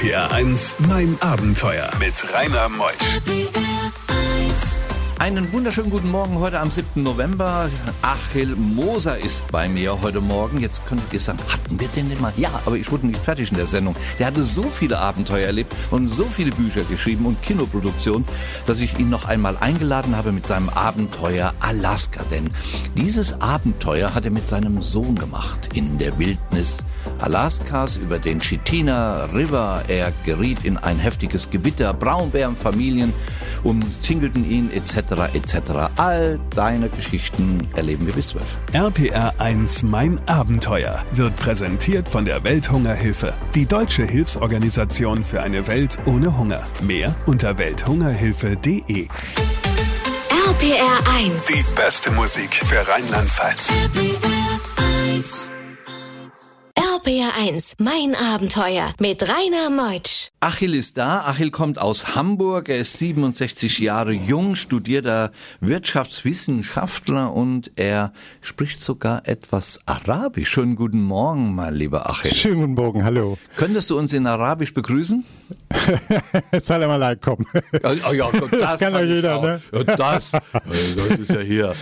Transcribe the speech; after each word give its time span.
RPR 0.00 0.32
1, 0.32 0.76
mein 0.88 1.14
Abenteuer 1.20 1.90
mit 1.98 2.14
Rainer 2.32 2.70
Meusch. 2.70 3.20
Einen 5.18 5.52
wunderschönen 5.52 5.90
guten 5.90 6.10
Morgen 6.10 6.38
heute 6.38 6.58
am 6.58 6.70
7. 6.70 7.02
November. 7.02 7.68
Achil 8.00 8.56
Moser 8.56 9.18
ist 9.18 9.46
bei 9.52 9.68
mir 9.68 10.00
heute 10.00 10.22
Morgen. 10.22 10.62
Jetzt 10.62 10.86
könntet 10.86 11.12
ihr 11.12 11.20
sagen, 11.20 11.38
hatten 11.48 11.78
wir 11.78 11.88
den 11.88 12.08
denn 12.08 12.18
mal? 12.18 12.32
Ja, 12.38 12.48
aber 12.64 12.76
ich 12.76 12.90
wurde 12.90 13.08
nicht 13.08 13.20
fertig 13.20 13.50
in 13.50 13.58
der 13.58 13.66
Sendung. 13.66 13.94
Der 14.18 14.28
hatte 14.28 14.42
so 14.46 14.62
viele 14.62 14.98
Abenteuer 14.98 15.44
erlebt 15.44 15.74
und 15.90 16.08
so 16.08 16.24
viele 16.24 16.52
Bücher 16.52 16.84
geschrieben 16.84 17.26
und 17.26 17.42
Kinoproduktionen, 17.42 18.26
dass 18.64 18.80
ich 18.80 18.98
ihn 18.98 19.10
noch 19.10 19.26
einmal 19.26 19.58
eingeladen 19.58 20.16
habe 20.16 20.32
mit 20.32 20.46
seinem 20.46 20.70
Abenteuer 20.70 21.52
Alaska. 21.60 22.24
Denn 22.30 22.50
dieses 22.96 23.38
Abenteuer 23.42 24.14
hat 24.14 24.24
er 24.24 24.30
mit 24.30 24.46
seinem 24.46 24.80
Sohn 24.80 25.16
gemacht 25.16 25.68
in 25.74 25.98
der 25.98 26.18
Wildnis 26.18 26.86
Alaskas 27.18 27.96
über 27.96 28.18
den 28.18 28.40
Chitina 28.40 29.24
River. 29.26 29.82
Er 29.88 30.12
geriet 30.24 30.64
in 30.64 30.76
ein 30.76 30.98
heftiges 30.98 31.50
Gewitter, 31.50 31.92
Braunbärenfamilien 31.94 33.12
umzingelten 33.62 34.48
ihn 34.48 34.70
etc. 34.70 35.34
etc. 35.34 35.54
All 35.96 36.40
deine 36.54 36.88
Geschichten 36.88 37.68
erleben 37.74 38.06
wir 38.06 38.14
bis 38.14 38.28
12. 38.28 38.44
RPR 38.72 39.34
1 39.38 39.82
Mein 39.84 40.20
Abenteuer 40.26 41.04
wird 41.12 41.36
präsentiert 41.36 42.08
von 42.08 42.24
der 42.24 42.42
Welthungerhilfe, 42.44 43.34
die 43.54 43.66
deutsche 43.66 44.04
Hilfsorganisation 44.04 45.22
für 45.22 45.42
eine 45.42 45.66
Welt 45.66 45.98
ohne 46.06 46.38
Hunger. 46.38 46.62
Mehr 46.82 47.14
unter 47.26 47.58
welthungerhilfe.de. 47.58 49.08
RPR 50.48 51.10
1. 51.16 51.46
Die 51.46 51.64
beste 51.74 52.10
Musik 52.10 52.54
für 52.54 52.86
Rheinland-Pfalz. 52.86 53.72
RPR 57.10 57.32
1, 57.36 57.74
mein 57.78 58.14
Abenteuer 58.14 58.92
mit 59.00 59.22
Rainer 59.22 59.68
Meutsch. 59.68 60.28
Achil 60.38 60.74
ist 60.74 60.96
da. 60.96 61.24
Achil 61.26 61.50
kommt 61.50 61.80
aus 61.80 62.14
Hamburg. 62.14 62.68
Er 62.68 62.78
ist 62.78 62.98
67 62.98 63.80
Jahre 63.80 64.12
jung, 64.12 64.54
studierter 64.54 65.32
Wirtschaftswissenschaftler 65.60 67.32
und 67.32 67.72
er 67.74 68.12
spricht 68.42 68.80
sogar 68.80 69.26
etwas 69.26 69.80
Arabisch. 69.86 70.50
Schönen 70.50 70.76
guten 70.76 71.02
Morgen, 71.02 71.52
mein 71.56 71.74
lieber 71.74 72.08
Achil. 72.08 72.32
Schönen 72.32 72.60
guten 72.60 72.74
Morgen, 72.74 73.04
hallo. 73.04 73.38
Könntest 73.56 73.90
du 73.90 73.98
uns 73.98 74.12
in 74.12 74.28
Arabisch 74.28 74.72
begrüßen? 74.72 75.24
Salam 76.62 76.90
alaikum. 76.90 77.38
Ja, 77.82 77.92
ja, 77.92 78.12
ja, 78.12 78.30
das, 78.32 78.50
Das 78.50 78.80
kann 78.80 78.92
doch 78.92 79.02
jeder, 79.02 79.40
ne? 79.40 79.62
Ja, 79.72 79.84
das, 79.84 80.32
das 80.32 81.18
ist 81.18 81.30
ja 81.30 81.40
hier. 81.40 81.74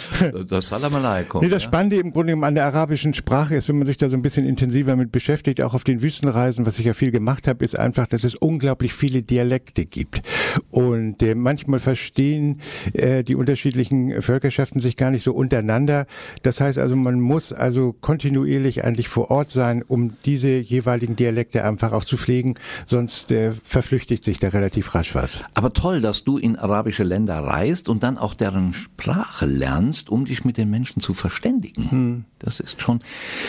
Das 0.48 0.68
Salam 0.68 0.94
alaikum. 0.94 1.42
Nee, 1.42 1.48
das 1.48 1.62
ja. 1.62 1.68
Spannende 1.68 1.96
im 1.96 2.12
Grunde 2.12 2.32
genommen 2.32 2.44
an 2.44 2.54
der 2.54 2.66
arabischen 2.66 3.14
Sprache 3.14 3.56
ist, 3.56 3.69
wenn 3.69 3.78
man 3.78 3.86
sich 3.86 3.96
da 3.96 4.08
so 4.08 4.16
ein 4.16 4.22
bisschen 4.22 4.46
intensiver 4.46 4.96
mit 4.96 5.12
beschäftigt, 5.12 5.62
auch 5.62 5.74
auf 5.74 5.84
den 5.84 6.02
Wüstenreisen, 6.02 6.66
was 6.66 6.78
ich 6.78 6.86
ja 6.86 6.94
viel 6.94 7.10
gemacht 7.10 7.48
habe, 7.48 7.64
ist 7.64 7.78
einfach, 7.78 8.06
dass 8.06 8.24
es 8.24 8.34
unglaublich 8.34 8.94
viele 8.94 9.22
Dialekte 9.22 9.86
gibt. 9.86 10.22
Und 10.70 11.22
äh, 11.22 11.34
manchmal 11.34 11.80
verstehen 11.80 12.60
äh, 12.92 13.22
die 13.24 13.36
unterschiedlichen 13.36 14.22
Völkerschaften 14.22 14.80
sich 14.80 14.96
gar 14.96 15.10
nicht 15.10 15.22
so 15.22 15.32
untereinander. 15.32 16.06
Das 16.42 16.60
heißt 16.60 16.78
also, 16.78 16.96
man 16.96 17.20
muss 17.20 17.52
also 17.52 17.94
kontinuierlich 18.00 18.84
eigentlich 18.84 19.08
vor 19.08 19.30
Ort 19.30 19.50
sein, 19.50 19.82
um 19.86 20.12
diese 20.24 20.48
jeweiligen 20.48 21.16
Dialekte 21.16 21.64
einfach 21.64 21.92
auch 21.92 22.04
zu 22.04 22.16
pflegen, 22.16 22.54
sonst 22.86 23.30
äh, 23.32 23.52
verflüchtigt 23.89 24.22
sich 24.22 24.39
da 24.39 24.48
relativ 24.48 24.94
rasch 24.94 25.14
was. 25.14 25.41
Aber 25.55 25.72
toll, 25.72 26.03
dass 26.03 26.22
du 26.22 26.36
in 26.36 26.56
arabische 26.56 27.05
Länder 27.05 27.39
reist 27.39 27.89
und 27.89 28.03
dann 28.03 28.19
auch 28.19 28.34
deren 28.34 28.75
Sprache 28.75 29.47
lernst, 29.47 30.11
um 30.11 30.27
dich 30.27 30.44
mit 30.44 30.58
den 30.58 30.69
Menschen 30.69 31.00
zu 31.00 31.14
verständigen. 31.14 31.91
Hm. 31.91 32.25
Das 32.39 32.61
ist 32.61 32.83
schon, 32.83 32.98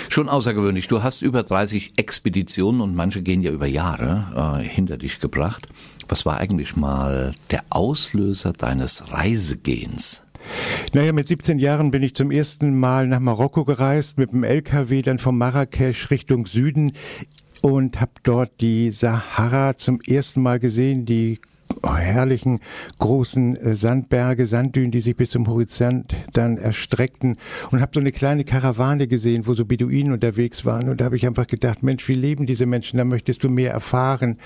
schon 0.08 0.30
außergewöhnlich. 0.30 0.88
Du 0.88 1.04
hast 1.04 1.22
über 1.22 1.44
30 1.44 1.92
Expeditionen 1.98 2.80
und 2.80 2.96
manche 2.96 3.22
gehen 3.22 3.42
ja 3.42 3.52
über 3.52 3.68
Jahre 3.68 4.62
äh, 4.62 4.64
hinter 4.64 4.98
dich 4.98 5.20
gebracht. 5.20 5.68
Was 6.08 6.26
war 6.26 6.38
eigentlich 6.38 6.78
mal 6.78 7.36
der 7.52 7.66
Auslöser 7.70 8.54
deines 8.54 9.12
Reisegehens? 9.12 10.24
Naja, 10.94 11.12
mit 11.12 11.28
17 11.28 11.60
Jahren 11.60 11.92
bin 11.92 12.02
ich 12.02 12.16
zum 12.16 12.32
ersten 12.32 12.80
Mal 12.80 13.08
nach 13.08 13.20
Marokko 13.20 13.66
gereist, 13.66 14.18
mit 14.18 14.32
dem 14.32 14.46
LKW 14.46 15.02
dann 15.02 15.20
von 15.20 15.38
Marrakesch 15.38 16.10
Richtung 16.12 16.46
Süden 16.46 16.94
und 17.62 18.00
habe 18.00 18.12
dort 18.24 18.62
die 18.62 18.92
Sahara 18.92 19.76
zum 19.78 20.00
ersten 20.02 20.42
Mal 20.42 20.60
gesehen, 20.60 21.06
die 21.06 21.40
herrlichen 21.84 22.60
großen 22.98 23.56
äh, 23.56 23.76
Sandberge, 23.76 24.46
Sanddünen, 24.46 24.92
die 24.92 25.02
sich 25.02 25.16
bis 25.16 25.32
zum 25.32 25.48
Horizont 25.48 26.16
dann 26.34 26.58
erstreckten. 26.58 27.38
Und 27.72 27.82
habe 27.82 27.92
so 27.94 28.00
eine 28.00 28.12
kleine 28.12 28.44
Karawane 28.44 29.08
gesehen, 29.08 29.48
wo 29.48 29.54
so 29.54 29.66
Beduinen 29.66 30.14
unterwegs 30.14 30.66
waren. 30.66 30.90
Und 30.90 31.02
da 31.02 31.06
habe 31.06 31.16
ich 31.16 31.26
einfach 31.26 31.48
gedacht, 31.48 31.84
Mensch, 31.84 32.08
wie 32.08 32.14
leben 32.14 32.46
diese 32.46 32.66
Menschen, 32.66 32.98
da 32.98 33.06
möchtest 33.06 33.44
du 33.44 33.50
mehr 33.50 33.72
erfahren. 33.72 34.38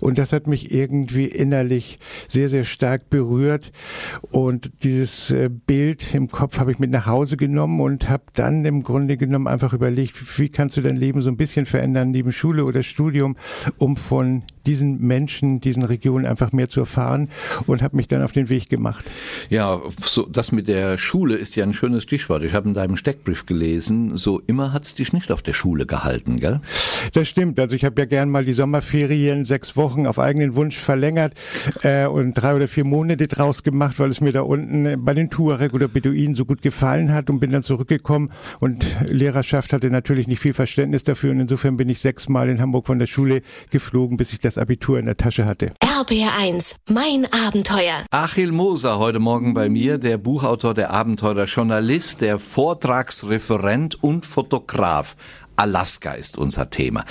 Und 0.00 0.18
das 0.18 0.32
hat 0.32 0.46
mich 0.46 0.72
irgendwie 0.72 1.26
innerlich 1.26 1.98
sehr, 2.28 2.48
sehr 2.48 2.64
stark 2.64 3.10
berührt. 3.10 3.72
Und 4.30 4.70
dieses 4.82 5.30
äh, 5.30 5.48
Bild 5.48 6.14
im 6.14 6.28
Kopf 6.28 6.58
habe 6.58 6.72
ich 6.72 6.78
mit 6.78 6.90
nach 6.90 7.06
Hause 7.06 7.36
genommen 7.36 7.80
und 7.80 8.08
habe 8.08 8.24
dann 8.34 8.64
im 8.64 8.82
Grunde 8.82 9.16
genommen 9.16 9.46
einfach 9.46 9.72
überlegt, 9.72 10.38
wie 10.38 10.48
kannst 10.48 10.76
du 10.76 10.80
dein 10.80 10.96
Leben 10.96 11.22
so 11.22 11.30
ein 11.30 11.36
bisschen 11.36 11.66
verändern 11.66 12.10
neben 12.10 12.32
Schule 12.32 12.64
oder 12.64 12.82
Studium, 12.82 13.36
um 13.78 13.96
von 13.96 14.42
diesen 14.68 15.00
Menschen, 15.00 15.60
diesen 15.60 15.82
Regionen 15.82 16.26
einfach 16.26 16.52
mehr 16.52 16.68
zu 16.68 16.80
erfahren 16.80 17.28
und 17.66 17.82
habe 17.82 17.96
mich 17.96 18.06
dann 18.06 18.22
auf 18.22 18.32
den 18.32 18.50
Weg 18.50 18.68
gemacht. 18.68 19.04
Ja, 19.48 19.80
so, 20.02 20.26
das 20.26 20.52
mit 20.52 20.68
der 20.68 20.98
Schule 20.98 21.36
ist 21.36 21.56
ja 21.56 21.64
ein 21.64 21.72
schönes 21.72 22.02
Stichwort. 22.02 22.42
Ich 22.44 22.52
habe 22.52 22.68
in 22.68 22.74
deinem 22.74 22.96
Steckbrief 22.96 23.46
gelesen, 23.46 24.18
so 24.18 24.42
immer 24.46 24.74
hat's 24.74 24.94
dich 24.94 25.14
nicht 25.14 25.32
auf 25.32 25.42
der 25.42 25.54
Schule 25.54 25.86
gehalten, 25.86 26.38
gell? 26.38 26.60
Das 27.14 27.28
stimmt. 27.28 27.58
Also 27.58 27.76
ich 27.76 27.84
habe 27.84 27.98
ja 28.02 28.04
gern 28.04 28.28
mal 28.28 28.44
die 28.44 28.52
Sommerferien 28.52 29.46
sechs 29.46 29.74
Wochen 29.74 30.06
auf 30.06 30.18
eigenen 30.18 30.54
Wunsch 30.54 30.76
verlängert 30.76 31.32
äh, 31.82 32.06
und 32.06 32.34
drei 32.34 32.54
oder 32.54 32.68
vier 32.68 32.84
Monate 32.84 33.26
draus 33.26 33.62
gemacht, 33.62 33.98
weil 33.98 34.10
es 34.10 34.20
mir 34.20 34.32
da 34.32 34.42
unten 34.42 35.02
bei 35.02 35.14
den 35.14 35.30
Tuareg 35.30 35.72
oder 35.72 35.88
Beduinen 35.88 36.34
so 36.34 36.44
gut 36.44 36.60
gefallen 36.60 37.14
hat 37.14 37.30
und 37.30 37.40
bin 37.40 37.52
dann 37.52 37.62
zurückgekommen 37.62 38.30
und 38.60 38.84
Lehrerschaft 39.06 39.72
hatte 39.72 39.88
natürlich 39.90 40.26
nicht 40.26 40.40
viel 40.40 40.52
Verständnis 40.52 41.04
dafür 41.04 41.30
und 41.30 41.40
insofern 41.40 41.78
bin 41.78 41.88
ich 41.88 42.00
sechsmal 42.00 42.50
in 42.50 42.60
Hamburg 42.60 42.84
von 42.84 42.98
der 42.98 43.06
Schule 43.06 43.40
geflogen, 43.70 44.18
bis 44.18 44.34
ich 44.34 44.40
das 44.40 44.57
Abitur 44.58 44.98
in 44.98 45.06
der 45.06 45.16
Tasche 45.16 45.44
hatte. 45.44 45.72
RPR 45.82 46.36
1, 46.38 46.76
mein 46.90 47.26
Abenteuer. 47.32 48.04
Achil 48.10 48.52
Moser 48.52 48.98
heute 48.98 49.18
Morgen 49.18 49.54
bei 49.54 49.68
mir, 49.68 49.98
der 49.98 50.18
Buchautor, 50.18 50.74
der 50.74 50.90
Abenteurer, 50.90 51.44
Journalist, 51.44 52.20
der 52.20 52.38
Vortragsreferent 52.38 54.02
und 54.02 54.26
Fotograf. 54.26 55.16
Alaska 55.56 56.12
ist 56.12 56.38
unser 56.38 56.70
Thema. 56.70 57.04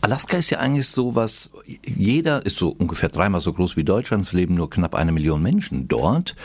Alaska 0.00 0.36
ist 0.36 0.50
ja 0.50 0.58
eigentlich 0.58 0.88
so 0.88 1.14
was, 1.14 1.50
jeder 1.84 2.44
ist 2.44 2.56
so 2.56 2.68
ungefähr 2.68 3.08
dreimal 3.08 3.40
so 3.40 3.52
groß 3.52 3.76
wie 3.76 3.84
Deutschland, 3.84 4.24
es 4.24 4.32
leben 4.32 4.54
nur 4.54 4.70
knapp 4.70 4.94
eine 4.94 5.12
Million 5.12 5.42
Menschen 5.42 5.88
dort. 5.88 6.36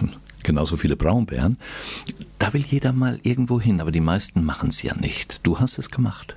Genauso 0.42 0.76
viele 0.76 0.96
Braunbären. 0.96 1.58
Da 2.38 2.52
will 2.52 2.62
jeder 2.62 2.92
mal 2.92 3.18
irgendwo 3.22 3.60
hin, 3.60 3.80
aber 3.80 3.90
die 3.90 4.00
meisten 4.00 4.44
machen 4.44 4.68
es 4.68 4.82
ja 4.82 4.94
nicht. 4.94 5.40
Du 5.42 5.58
hast 5.58 5.78
es 5.78 5.90
gemacht. 5.90 6.36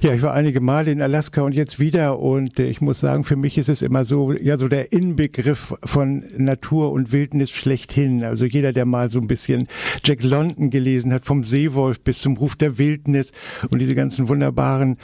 Ja, 0.00 0.14
ich 0.14 0.22
war 0.22 0.32
einige 0.32 0.60
Male 0.60 0.92
in 0.92 1.02
Alaska 1.02 1.42
und 1.42 1.54
jetzt 1.54 1.80
wieder 1.80 2.20
und 2.20 2.60
äh, 2.60 2.66
ich 2.66 2.80
muss 2.80 3.00
sagen, 3.00 3.24
für 3.24 3.34
mich 3.34 3.58
ist 3.58 3.68
es 3.68 3.82
immer 3.82 4.04
so, 4.04 4.32
ja, 4.32 4.56
so 4.56 4.68
der 4.68 4.92
Inbegriff 4.92 5.74
von 5.82 6.22
Natur 6.36 6.92
und 6.92 7.10
Wildnis 7.10 7.50
schlechthin. 7.50 8.22
Also 8.22 8.44
jeder, 8.44 8.72
der 8.72 8.86
mal 8.86 9.10
so 9.10 9.18
ein 9.18 9.26
bisschen 9.26 9.66
Jack 10.04 10.22
London 10.22 10.70
gelesen 10.70 11.12
hat, 11.12 11.24
vom 11.24 11.42
Seewolf 11.42 12.00
bis 12.00 12.20
zum 12.20 12.36
Ruf 12.36 12.54
der 12.54 12.78
Wildnis 12.78 13.32
und 13.70 13.80
diese 13.80 13.96
ganzen 13.96 14.28
wunderbaren 14.28 14.98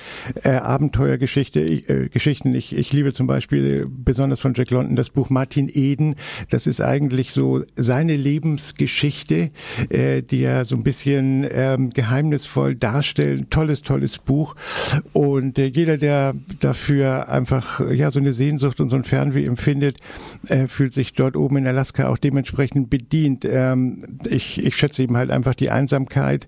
äh, 0.45 0.51
Abenteuergeschichte, 0.51 1.61
äh. 1.61 2.09
Ich, 2.15 2.77
ich 2.77 2.93
liebe 2.93 3.13
zum 3.13 3.27
Beispiel 3.27 3.89
besonders 3.89 4.41
von 4.41 4.55
Jack 4.55 4.71
London 4.71 4.95
das 4.95 5.11
Buch 5.11 5.29
Martin 5.29 5.69
Eden. 5.73 6.15
Das 6.51 6.69
ist 6.69 6.81
eigentlich 6.81 7.33
so 7.33 7.65
seine 7.75 8.17
Lebensgeschichte, 8.17 9.51
äh, 9.89 10.23
die 10.23 10.43
er 10.43 10.65
so 10.65 10.77
ein 10.77 10.85
bisschen 10.85 11.47
ähm, 11.51 11.91
geheimnisvoll 11.91 12.77
darstellt. 12.77 13.51
Tolles, 13.51 13.83
tolles 13.83 14.19
Buch. 14.19 14.34
Und 15.13 15.59
äh, 15.59 15.67
jeder, 15.67 15.97
der 15.97 16.35
dafür 16.61 17.29
einfach 17.29 17.81
äh, 17.81 17.95
ja 17.95 18.11
so 18.11 18.19
eine 18.19 18.33
Sehnsucht 18.33 18.81
und 18.81 18.89
so 18.89 18.97
ein 18.97 19.05
Fernweh 19.05 19.45
empfindet, 19.45 19.99
äh, 20.49 20.67
fühlt 20.67 20.93
sich 20.93 21.13
dort 21.13 21.37
oben 21.37 21.59
in 21.59 21.67
Alaska 21.67 22.09
auch 22.09 22.19
dementsprechend 22.19 22.91
bedient. 22.91 23.45
Ähm, 23.45 24.19
ich, 24.29 24.65
ich 24.65 24.77
schätze 24.77 25.03
eben 25.03 25.17
halt 25.17 25.31
einfach 25.31 25.55
die 25.55 25.71
Einsamkeit, 25.71 26.47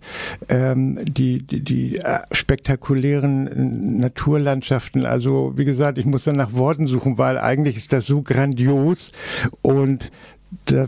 ähm, 0.49 0.99
die, 1.05 1.43
die, 1.43 1.61
die 1.61 2.00
spektakulären 2.32 3.99
Naturlandschaften. 4.00 5.05
Also 5.05 5.52
wie 5.56 5.64
gesagt, 5.64 5.99
ich 5.99 6.06
muss 6.06 6.25
dann 6.25 6.37
nach 6.37 6.52
Worten 6.52 6.87
suchen, 6.87 7.19
weil 7.19 7.38
eigentlich 7.38 7.76
ist 7.76 7.93
das 7.93 8.06
so 8.06 8.22
grandios 8.22 9.12
und 9.62 10.11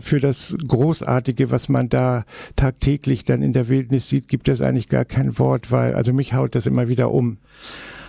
für 0.01 0.19
das 0.19 0.55
Großartige, 0.67 1.51
was 1.51 1.69
man 1.69 1.89
da 1.89 2.25
tagtäglich 2.55 3.25
dann 3.25 3.41
in 3.41 3.53
der 3.53 3.67
Wildnis 3.67 4.07
sieht, 4.09 4.27
gibt 4.27 4.47
es 4.47 4.61
eigentlich 4.61 4.89
gar 4.89 5.05
kein 5.05 5.37
Wort, 5.37 5.71
weil, 5.71 5.95
also 5.95 6.13
mich 6.13 6.33
haut 6.33 6.55
das 6.55 6.65
immer 6.65 6.87
wieder 6.87 7.11
um. 7.11 7.37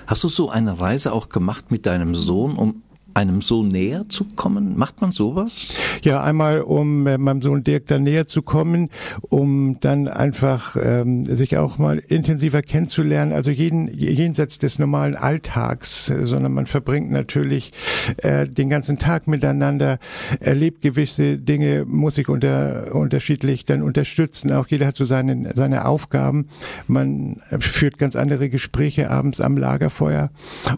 Hast 0.07 0.25
du 0.25 0.29
so 0.29 0.49
eine 0.49 0.81
Reise 0.81 1.13
auch 1.13 1.29
gemacht 1.29 1.71
mit 1.71 1.87
deinem 1.87 2.15
Sohn, 2.15 2.57
um 2.57 2.83
einem 3.15 3.43
so 3.43 3.63
näher 3.63 4.09
zu 4.09 4.25
kommen? 4.25 4.77
Macht 4.77 5.01
man 5.01 5.13
sowas? 5.13 5.75
Ja, 6.03 6.23
einmal 6.23 6.63
um 6.63 7.07
äh, 7.07 7.19
meinem 7.19 7.43
Sohn 7.43 7.63
Dirk 7.63 7.87
dann 7.87 8.03
näher 8.03 8.27
zu 8.27 8.43
kommen, 8.43 8.89
um 9.29 9.79
dann 9.81 10.09
einfach 10.09 10.77
ähm, 10.81 11.25
sich 11.25 11.57
auch 11.57 11.79
mal 11.79 11.99
intensiver 11.99 12.63
kennenzulernen, 12.63 13.33
also 13.33 13.51
jeden 13.51 13.89
jenseits 13.89 14.59
des 14.59 14.79
normalen 14.79 15.15
Alltags, 15.15 16.09
äh, 16.09 16.27
sondern 16.27 16.53
man 16.53 16.67
verbringt 16.67 17.11
natürlich 17.11 17.73
äh, 18.19 18.47
den 18.49 18.71
ganzen 18.71 18.99
Tag 18.99 19.27
miteinander, 19.27 19.99
erlebt 20.41 20.81
gewisse 20.81 21.39
Dinge, 21.39 21.85
muss 21.87 22.15
sich 22.15 22.29
unter, 22.29 22.95
unterschiedlich 22.95 23.65
dann 23.65 23.83
unterstützen. 23.83 24.53
Auch 24.53 24.67
jeder 24.69 24.87
hat 24.87 24.97
so 24.97 25.05
seine, 25.05 25.53
seine 25.55 25.85
Aufgaben. 25.85 26.47
Man 26.87 27.41
führt 27.59 27.99
ganz 27.99 28.17
andere 28.17 28.49
Gespräche 28.49 29.11
abends 29.11 29.41
am 29.41 29.57
Lagerfeuer. 29.57 30.31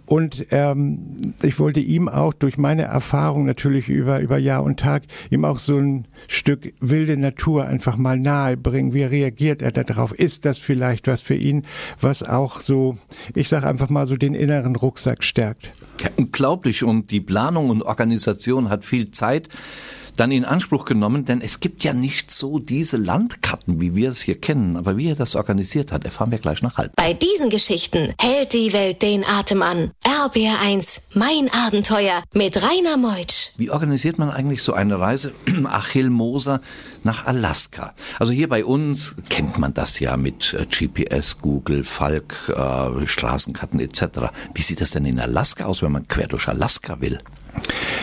Und 0.06 0.46
ähm, 0.50 1.16
ich 1.42 1.58
wollte 1.58 1.80
ihm 1.80 2.08
auch 2.08 2.32
durch 2.34 2.58
meine 2.58 2.82
Erfahrung 2.82 3.44
natürlich 3.44 3.88
über, 3.88 4.20
über 4.20 4.38
Jahr 4.38 4.62
und 4.62 4.80
Tag 4.80 5.02
ihm 5.30 5.44
auch 5.44 5.58
so 5.58 5.78
ein 5.78 6.06
Stück 6.28 6.72
wilde 6.80 7.16
Natur 7.16 7.66
einfach 7.66 7.96
mal 7.96 8.18
nahe 8.18 8.56
bringen. 8.56 8.94
Wie 8.94 9.04
reagiert 9.04 9.62
er 9.62 9.72
darauf? 9.72 10.12
Ist 10.12 10.44
das 10.44 10.58
vielleicht 10.58 11.08
was 11.08 11.22
für 11.22 11.34
ihn, 11.34 11.64
was 12.00 12.22
auch 12.22 12.60
so, 12.60 12.98
ich 13.34 13.48
sage 13.48 13.66
einfach 13.66 13.88
mal 13.88 14.06
so 14.06 14.16
den 14.16 14.34
inneren 14.34 14.76
Rucksack 14.76 15.24
stärkt? 15.24 15.72
Ja, 16.00 16.10
unglaublich. 16.16 16.82
Und 16.82 17.10
die 17.10 17.20
Planung 17.20 17.70
und 17.70 17.82
Organisation 17.82 18.68
hat 18.68 18.84
viel 18.84 19.10
Zeit 19.10 19.48
dann 20.16 20.30
in 20.32 20.44
Anspruch 20.44 20.84
genommen, 20.84 21.24
denn 21.24 21.40
es 21.40 21.60
gibt 21.60 21.84
ja 21.84 21.92
nicht 21.92 22.30
so 22.30 22.58
diese 22.58 22.96
Landkarten, 22.96 23.80
wie 23.80 23.94
wir 23.94 24.10
es 24.10 24.20
hier 24.20 24.40
kennen. 24.40 24.76
Aber 24.76 24.96
wie 24.96 25.08
er 25.08 25.16
das 25.16 25.36
organisiert 25.36 25.92
hat, 25.92 26.04
erfahren 26.04 26.30
wir 26.30 26.38
gleich 26.38 26.62
nach 26.62 26.76
halb. 26.76 26.94
Bei 26.96 27.12
diesen 27.12 27.50
Geschichten 27.50 28.12
hält 28.20 28.52
die 28.52 28.72
Welt 28.72 29.02
den 29.02 29.24
Atem 29.24 29.62
an. 29.62 29.90
RBR1, 30.04 31.02
mein 31.14 31.50
Abenteuer 31.52 32.22
mit 32.32 32.62
Rainer 32.62 32.96
Meutsch. 32.96 33.50
Wie 33.56 33.70
organisiert 33.70 34.18
man 34.18 34.30
eigentlich 34.30 34.62
so 34.62 34.72
eine 34.72 34.98
Reise? 34.98 35.32
Achille 35.64 36.10
Moser 36.10 36.60
nach 37.04 37.26
Alaska. 37.26 37.94
Also 38.18 38.32
hier 38.32 38.48
bei 38.48 38.64
uns 38.64 39.16
kennt 39.28 39.58
man 39.58 39.74
das 39.74 39.98
ja 39.98 40.16
mit 40.16 40.54
äh, 40.54 40.66
GPS, 40.66 41.38
Google, 41.38 41.84
Falk, 41.84 42.52
äh, 42.54 43.06
Straßenkarten 43.06 43.80
etc. 43.80 44.30
Wie 44.54 44.62
sieht 44.62 44.80
das 44.80 44.92
denn 44.92 45.04
in 45.04 45.20
Alaska 45.20 45.64
aus, 45.64 45.82
wenn 45.82 45.92
man 45.92 46.06
quer 46.08 46.28
durch 46.28 46.48
Alaska 46.48 47.00
will? 47.00 47.20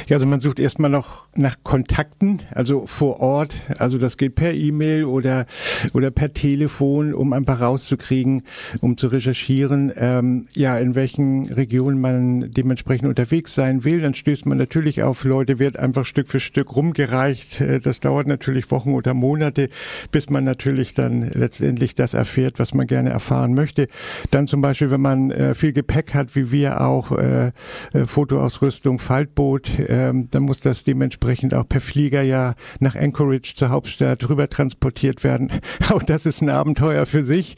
Ja, 0.08 0.16
also 0.16 0.26
man 0.26 0.40
sucht 0.40 0.60
erstmal 0.60 0.90
noch 0.90 1.28
nach 1.36 1.58
Kontakten, 1.64 2.42
also 2.52 2.88
vor 2.88 3.20
Ort. 3.20 3.54
Also 3.78 3.98
das 3.98 4.18
geht 4.18 4.36
per 4.36 4.54
E-Mail 4.54 5.06
oder, 5.06 5.46
oder 5.94 6.12
per 6.12 6.34
Telefon, 6.34 7.14
um 7.14 7.34
einfach 7.34 7.62
rauszukriegen, 7.62 8.44
um 8.82 8.98
zu 8.98 9.08
recherchieren, 9.08 9.92
ähm, 9.96 10.48
ja, 10.56 10.78
in 10.78 10.96
welchen 10.96 11.48
Regionen 11.52 12.00
man 12.02 12.52
dementsprechend 12.52 13.08
unterwegs 13.08 13.54
sein 13.54 13.84
will. 13.84 14.02
Dann 14.02 14.14
stößt 14.14 14.46
man 14.46 14.58
natürlich 14.58 15.04
auf 15.04 15.24
Leute, 15.24 15.60
wird 15.60 15.78
einfach 15.78 16.06
Stück 16.06 16.28
für 16.30 16.40
Stück 16.40 16.76
rumgereicht. 16.76 17.62
Äh, 17.62 17.80
das 17.80 18.00
dauert 18.00 18.28
natürlich 18.28 18.72
Wochen 18.72 18.94
oder 18.94 19.14
Monate, 19.14 19.70
bis 20.12 20.30
man 20.30 20.44
natürlich 20.44 20.94
dann 20.94 21.30
letztendlich 21.32 21.96
das 21.96 22.14
erfährt, 22.14 22.60
was 22.60 22.74
man 22.74 22.88
gerne 22.88 23.10
erfahren 23.10 23.54
möchte. 23.54 23.88
Dann 24.32 24.48
zum 24.48 24.62
Beispiel, 24.62 24.92
wenn 24.92 25.02
man 25.02 25.32
äh, 25.32 25.54
viel 25.54 25.74
Gepäck 25.74 26.14
hat, 26.14 26.36
wie 26.36 26.52
wir 26.52 26.82
auch, 26.82 27.12
äh, 27.12 27.52
äh 27.94 28.06
Fotoausrüstung, 28.06 29.00
Faltboot, 29.00 29.70
ähm, 29.90 30.28
dann 30.32 30.44
muss 30.44 30.62
das 30.62 30.84
dementsprechend 30.84 31.54
auch 31.54 31.68
per 31.68 31.82
Flieger 31.82 32.22
ja 32.22 32.54
nach 32.80 32.96
Anchorage 32.96 33.54
zur 33.56 33.70
Hauptstadt 33.70 34.30
rüber 34.30 34.50
transportiert 34.50 35.24
werden. 35.24 35.52
Auch 35.90 36.04
das 36.04 36.26
ist 36.26 36.42
ein 36.42 36.50
Abenteuer 36.50 37.06
für 37.06 37.24
sich. 37.24 37.56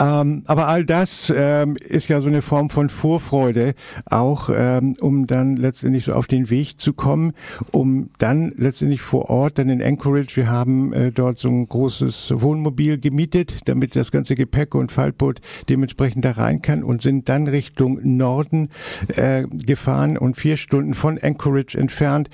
Ähm, 0.00 0.42
aber 0.46 0.66
all 0.66 0.84
das 0.84 1.32
ähm, 1.34 1.76
ist 1.76 2.08
ja 2.08 2.20
so 2.20 2.28
eine 2.28 2.42
Form 2.42 2.70
von 2.70 2.88
Vorfreude, 2.88 3.74
auch 4.06 4.50
ähm, 4.52 4.94
um 5.00 5.26
dann 5.26 5.56
letztendlich 5.56 6.04
so 6.04 6.14
auf 6.14 6.26
den 6.26 6.50
Weg 6.50 6.78
zu 6.78 6.92
kommen, 6.92 7.32
um 7.70 8.10
dann 8.18 8.52
letztendlich 8.56 9.00
vor 9.00 9.30
Ort, 9.30 9.58
dann 9.58 9.68
in 9.68 9.82
Anchorage, 9.82 10.36
wir 10.36 10.50
haben 10.50 10.92
äh, 10.92 11.12
dort 11.12 11.38
so 11.38 11.48
ein 11.48 11.68
großes 11.68 12.32
Wohnmobil 12.34 12.98
gemietet, 12.98 13.60
damit 13.66 13.94
das 13.94 14.10
ganze 14.10 14.34
Gepäck 14.34 14.74
und 14.74 14.90
Faltboot 14.90 15.40
dementsprechend 15.68 16.24
da 16.24 16.32
rein 16.32 16.62
kann 16.62 16.82
und 16.82 17.02
sind 17.02 17.28
dann 17.28 17.46
Richtung 17.46 18.00
Norden 18.02 18.70
äh, 19.14 19.44
gefahren 19.44 20.18
und 20.18 20.36
vier 20.36 20.56
Stunden 20.56 20.94
von 20.94 21.18
Anchorage 21.18 21.67
entfernt 21.74 22.30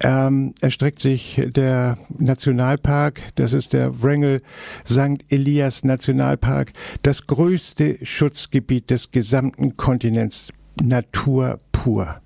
ähm, 0.00 0.54
erstreckt 0.60 1.00
sich 1.00 1.42
der 1.46 1.98
Nationalpark, 2.18 3.20
das 3.34 3.52
ist 3.52 3.72
der 3.72 4.02
Wrangell 4.02 4.40
St. 4.86 5.24
Elias 5.28 5.84
Nationalpark, 5.84 6.72
das 7.02 7.26
größte 7.26 7.98
Schutzgebiet 8.02 8.90
des 8.90 9.10
gesamten 9.10 9.76
Kontinents. 9.76 10.50
Natur 10.82 11.60
pur. 11.72 12.20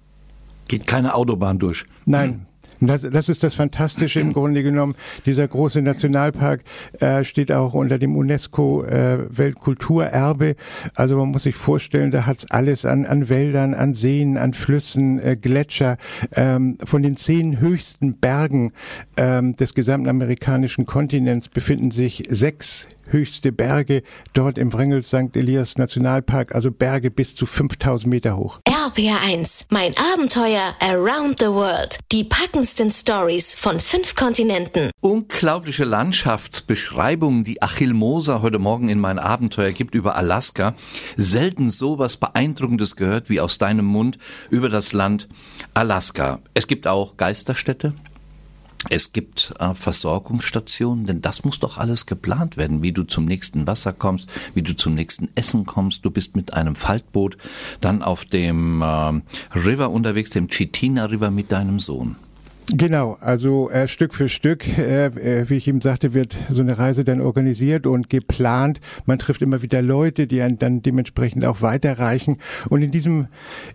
Geht 0.69 0.87
keine 0.87 1.15
Autobahn 1.15 1.59
durch. 1.59 1.85
Nein, 2.05 2.47
das, 2.81 3.03
das 3.03 3.29
ist 3.29 3.43
das 3.43 3.55
Fantastische 3.55 4.21
im 4.21 4.33
Grunde 4.33 4.63
genommen. 4.63 4.95
Dieser 5.27 5.47
große 5.49 5.83
Nationalpark 5.83 6.63
äh, 7.01 7.25
steht 7.25 7.53
auch 7.53 7.75
unter 7.75 7.99
dem 7.99 8.17
UNESCO 8.17 8.85
äh, 8.85 9.19
Weltkulturerbe. 9.29 10.55
Also 10.95 11.17
man 11.17 11.29
muss 11.29 11.43
sich 11.43 11.57
vorstellen, 11.57 12.11
da 12.11 12.27
hat's 12.27 12.51
alles 12.51 12.85
an, 12.85 13.05
an 13.07 13.29
Wäldern, 13.29 13.75
an 13.75 13.95
Seen, 13.95 14.37
an 14.37 14.55
Flüssen, 14.55 15.19
äh, 15.19 15.37
Gletscher. 15.37 15.97
Ähm, 16.35 16.79
von 16.85 17.03
den 17.03 17.17
zehn 17.17 17.61
höchsten 17.61 18.19
Bergen 18.19 18.73
ähm, 19.17 19.57
des 19.57 19.75
gesamten 19.75 20.09
amerikanischen 20.09 20.87
Kontinents 20.87 21.49
befinden 21.49 21.91
sich 21.91 22.25
sechs 22.31 22.89
höchste 23.11 23.53
Berge 23.53 24.03
dort 24.33 24.59
im 24.59 24.73
Wrangell 24.73 25.03
St. 25.03 25.35
Elias 25.35 25.79
Nationalpark, 25.79 26.55
also 26.55 26.71
Berge 26.71 27.11
bis 27.11 27.35
zu 27.35 27.47
5000 27.47 28.09
Meter 28.09 28.37
hoch. 28.37 28.61
RPR1, 28.69 29.67
mein 29.71 29.93
Abenteuer 30.15 30.75
around 30.81 31.39
the 31.39 31.47
world. 31.47 31.99
Die 32.13 32.25
packendsten 32.25 32.91
Stories 32.91 33.55
von 33.55 33.81
fünf 33.81 34.15
Kontinenten. 34.15 34.91
Unglaubliche 35.01 35.85
Landschaftsbeschreibungen, 35.85 37.45
die 37.45 37.63
Achille 37.63 37.95
Moser 37.95 38.43
heute 38.43 38.59
Morgen 38.59 38.89
in 38.89 39.01
mein 39.01 39.19
Abenteuer 39.19 39.73
gibt 39.73 39.95
über 39.95 40.17
Alaska. 40.17 40.75
Selten 41.17 41.71
so 41.71 41.99
was 41.99 42.17
Beeindruckendes 42.17 42.97
gehört 42.97 43.29
wie 43.31 43.41
aus 43.41 43.59
deinem 43.59 43.85
Mund 43.85 44.19
über 44.51 44.69
das 44.69 44.93
Land 44.93 45.29
Alaska. 45.75 46.41
Es 46.55 46.67
gibt 46.67 46.87
auch 46.87 47.17
Geisterstädte, 47.17 47.95
es 48.91 49.13
gibt 49.13 49.55
äh, 49.59 49.75
Versorgungsstationen, 49.75 51.07
denn 51.07 51.21
das 51.21 51.45
muss 51.45 51.59
doch 51.59 51.79
alles 51.79 52.07
geplant 52.07 52.57
werden, 52.57 52.83
wie 52.83 52.93
du 52.93 53.03
zum 53.03 53.25
nächsten 53.25 53.67
Wasser 53.67 53.93
kommst, 53.93 54.29
wie 54.55 54.63
du 54.63 54.75
zum 54.77 54.95
nächsten 54.95 55.29
Essen 55.35 55.67
kommst. 55.67 56.05
Du 56.05 56.11
bist 56.11 56.37
mit 56.37 56.55
einem 56.55 56.77
Faltboot 56.77 57.37
dann 57.81 58.03
auf 58.03 58.25
dem 58.25 58.83
äh, 58.83 59.57
River 59.59 59.91
unterwegs, 59.91 60.31
dem 60.31 60.49
Chitina 60.49 61.07
River 61.07 61.31
mit 61.31 61.51
deinem 61.51 61.81
Sohn. 61.81 62.17
Genau, 62.71 63.17
also 63.23 63.71
äh, 63.71 63.89
Stück 63.89 64.13
für 64.13 64.29
Stück, 64.29 64.67
äh, 64.77 65.07
äh, 65.07 65.49
wie 65.49 65.57
ich 65.57 65.67
ihm 65.69 65.81
sagte, 65.81 66.13
wird 66.13 66.37
so 66.51 66.61
eine 66.61 66.77
Reise 66.77 67.03
dann 67.03 67.23
organisiert 67.23 67.87
und 67.87 68.11
geplant. 68.11 68.79
Man 69.07 69.19
trifft 69.19 69.41
immer 69.41 69.63
wieder 69.63 69.81
Leute, 69.81 70.27
die 70.27 70.43
einen 70.43 70.59
dann 70.59 70.83
dementsprechend 70.83 71.47
auch 71.47 71.63
weiterreichen. 71.63 72.37
Und 72.69 72.83
in 72.83 72.91
diesem 72.91 73.29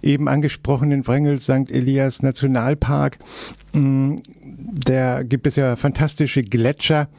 eben 0.03 0.27
angesprochenen 0.27 1.07
Wrangell 1.07 1.39
St. 1.39 1.71
Elias 1.71 2.22
Nationalpark 2.22 3.17
mh, 3.74 3.79
mm, 3.79 4.22
da 4.72 5.24
gibt 5.24 5.48
es 5.48 5.55
ja 5.55 5.75
fantastische 5.75 6.43
Gletscher 6.43 7.10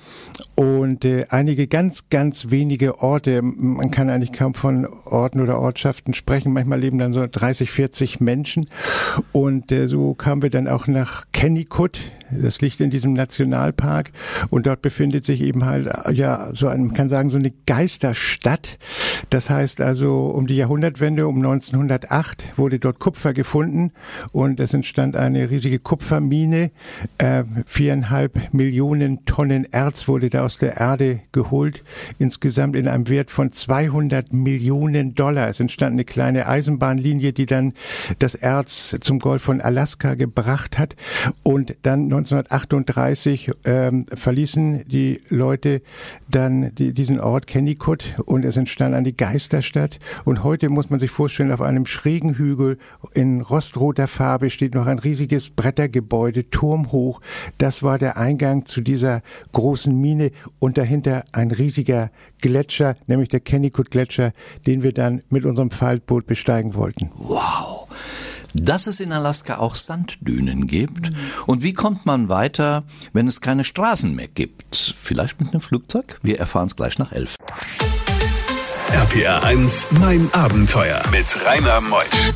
und 0.54 1.04
äh, 1.04 1.26
einige 1.28 1.66
ganz, 1.66 2.08
ganz 2.08 2.50
wenige 2.50 3.00
Orte. 3.00 3.42
Man 3.42 3.90
kann 3.90 4.08
eigentlich 4.08 4.32
kaum 4.32 4.54
von 4.54 4.86
Orten 4.86 5.40
oder 5.40 5.58
Ortschaften 5.58 6.14
sprechen. 6.14 6.52
Manchmal 6.52 6.80
leben 6.80 6.98
dann 6.98 7.12
so 7.12 7.26
30, 7.30 7.70
40 7.70 8.20
Menschen. 8.20 8.66
Und 9.32 9.70
äh, 9.72 9.88
so 9.88 10.14
kamen 10.14 10.42
wir 10.42 10.50
dann 10.50 10.68
auch 10.68 10.86
nach 10.86 11.26
Kennikut. 11.32 12.00
Das 12.30 12.60
liegt 12.60 12.80
in 12.80 12.90
diesem 12.90 13.12
Nationalpark. 13.12 14.10
Und 14.50 14.66
dort 14.66 14.82
befindet 14.82 15.24
sich 15.24 15.40
eben 15.40 15.64
halt, 15.64 15.88
ja, 16.12 16.50
so 16.52 16.68
ein, 16.68 16.86
man 16.86 16.94
kann 16.94 17.08
sagen, 17.08 17.30
so 17.30 17.38
eine 17.38 17.52
Geisterstadt. 17.66 18.78
Das 19.30 19.50
heißt 19.50 19.80
also, 19.80 20.26
um 20.26 20.46
die 20.46 20.56
Jahrhundertwende, 20.56 21.26
um 21.26 21.36
1908, 21.36 22.44
wurde 22.56 22.78
dort 22.78 22.98
Kupfer 22.98 23.32
gefunden 23.32 23.92
und 24.32 24.60
es 24.60 24.74
entstand 24.74 25.16
eine 25.16 25.50
riesige 25.50 25.78
Kupfermine. 25.78 26.70
Äh, 27.18 27.44
viereinhalb 27.66 28.52
Millionen 28.52 29.24
Tonnen 29.24 29.66
Erz 29.70 30.08
wurde 30.08 30.30
da 30.30 30.44
aus 30.44 30.58
der 30.58 30.76
Erde 30.76 31.20
geholt. 31.32 31.82
Insgesamt 32.18 32.76
in 32.76 32.88
einem 32.88 33.08
Wert 33.08 33.30
von 33.30 33.52
200 33.52 34.32
Millionen 34.32 35.14
Dollar. 35.14 35.48
Es 35.48 35.60
entstand 35.60 35.92
eine 35.92 36.04
kleine 36.04 36.46
Eisenbahnlinie, 36.46 37.32
die 37.32 37.46
dann 37.46 37.72
das 38.18 38.34
Erz 38.34 38.96
zum 39.00 39.18
Golf 39.18 39.42
von 39.42 39.60
Alaska 39.60 40.14
gebracht 40.14 40.78
hat. 40.78 40.96
Und 41.42 41.76
dann 41.82 42.08
1938 42.14 43.50
ähm, 43.64 44.06
verließen 44.12 44.86
die 44.86 45.20
Leute 45.28 45.82
dann 46.28 46.74
die, 46.74 46.92
diesen 46.92 47.18
Ort 47.18 47.46
Kennikut 47.46 48.14
und 48.24 48.44
es 48.44 48.56
entstand 48.56 48.94
eine 48.94 49.12
Geisterstadt. 49.12 49.98
Und 50.24 50.44
heute 50.44 50.68
muss 50.68 50.90
man 50.90 51.00
sich 51.00 51.10
vorstellen, 51.10 51.50
auf 51.50 51.60
einem 51.60 51.86
schrägen 51.86 52.34
Hügel 52.34 52.78
in 53.14 53.40
rostroter 53.40 54.06
Farbe 54.06 54.50
steht 54.50 54.74
noch 54.74 54.86
ein 54.86 54.98
riesiges 54.98 55.50
Brettergebäude, 55.50 56.48
turmhoch. 56.50 57.20
Das 57.58 57.82
war 57.82 57.98
der 57.98 58.16
Eingang 58.16 58.66
zu 58.66 58.80
dieser 58.80 59.22
großen 59.52 59.98
Mine 60.00 60.30
und 60.60 60.78
dahinter 60.78 61.24
ein 61.32 61.50
riesiger 61.50 62.10
Gletscher, 62.40 62.96
nämlich 63.06 63.28
der 63.28 63.40
Kennikut 63.40 63.90
Gletscher, 63.90 64.32
den 64.66 64.82
wir 64.82 64.92
dann 64.92 65.22
mit 65.30 65.44
unserem 65.44 65.70
Faltboot 65.70 66.26
besteigen 66.26 66.74
wollten. 66.74 67.10
Wow! 67.16 67.73
Dass 68.54 68.86
es 68.86 69.00
in 69.00 69.12
Alaska 69.12 69.58
auch 69.58 69.74
Sanddünen 69.74 70.66
gibt. 70.66 71.10
Mhm. 71.10 71.16
Und 71.46 71.62
wie 71.62 71.74
kommt 71.74 72.06
man 72.06 72.28
weiter, 72.28 72.84
wenn 73.12 73.28
es 73.28 73.40
keine 73.40 73.64
Straßen 73.64 74.14
mehr 74.14 74.28
gibt? 74.28 74.94
Vielleicht 75.00 75.40
mit 75.40 75.50
einem 75.50 75.60
Flugzeug? 75.60 76.18
Wir 76.22 76.38
erfahren 76.38 76.66
es 76.66 76.76
gleich 76.76 76.98
nach 76.98 77.12
elf. 77.12 77.36
RPR 78.92 79.42
1, 79.42 79.88
mein 80.00 80.28
Abenteuer 80.32 81.02
mit 81.10 81.26
Rainer 81.44 81.80
Meusch. 81.80 82.32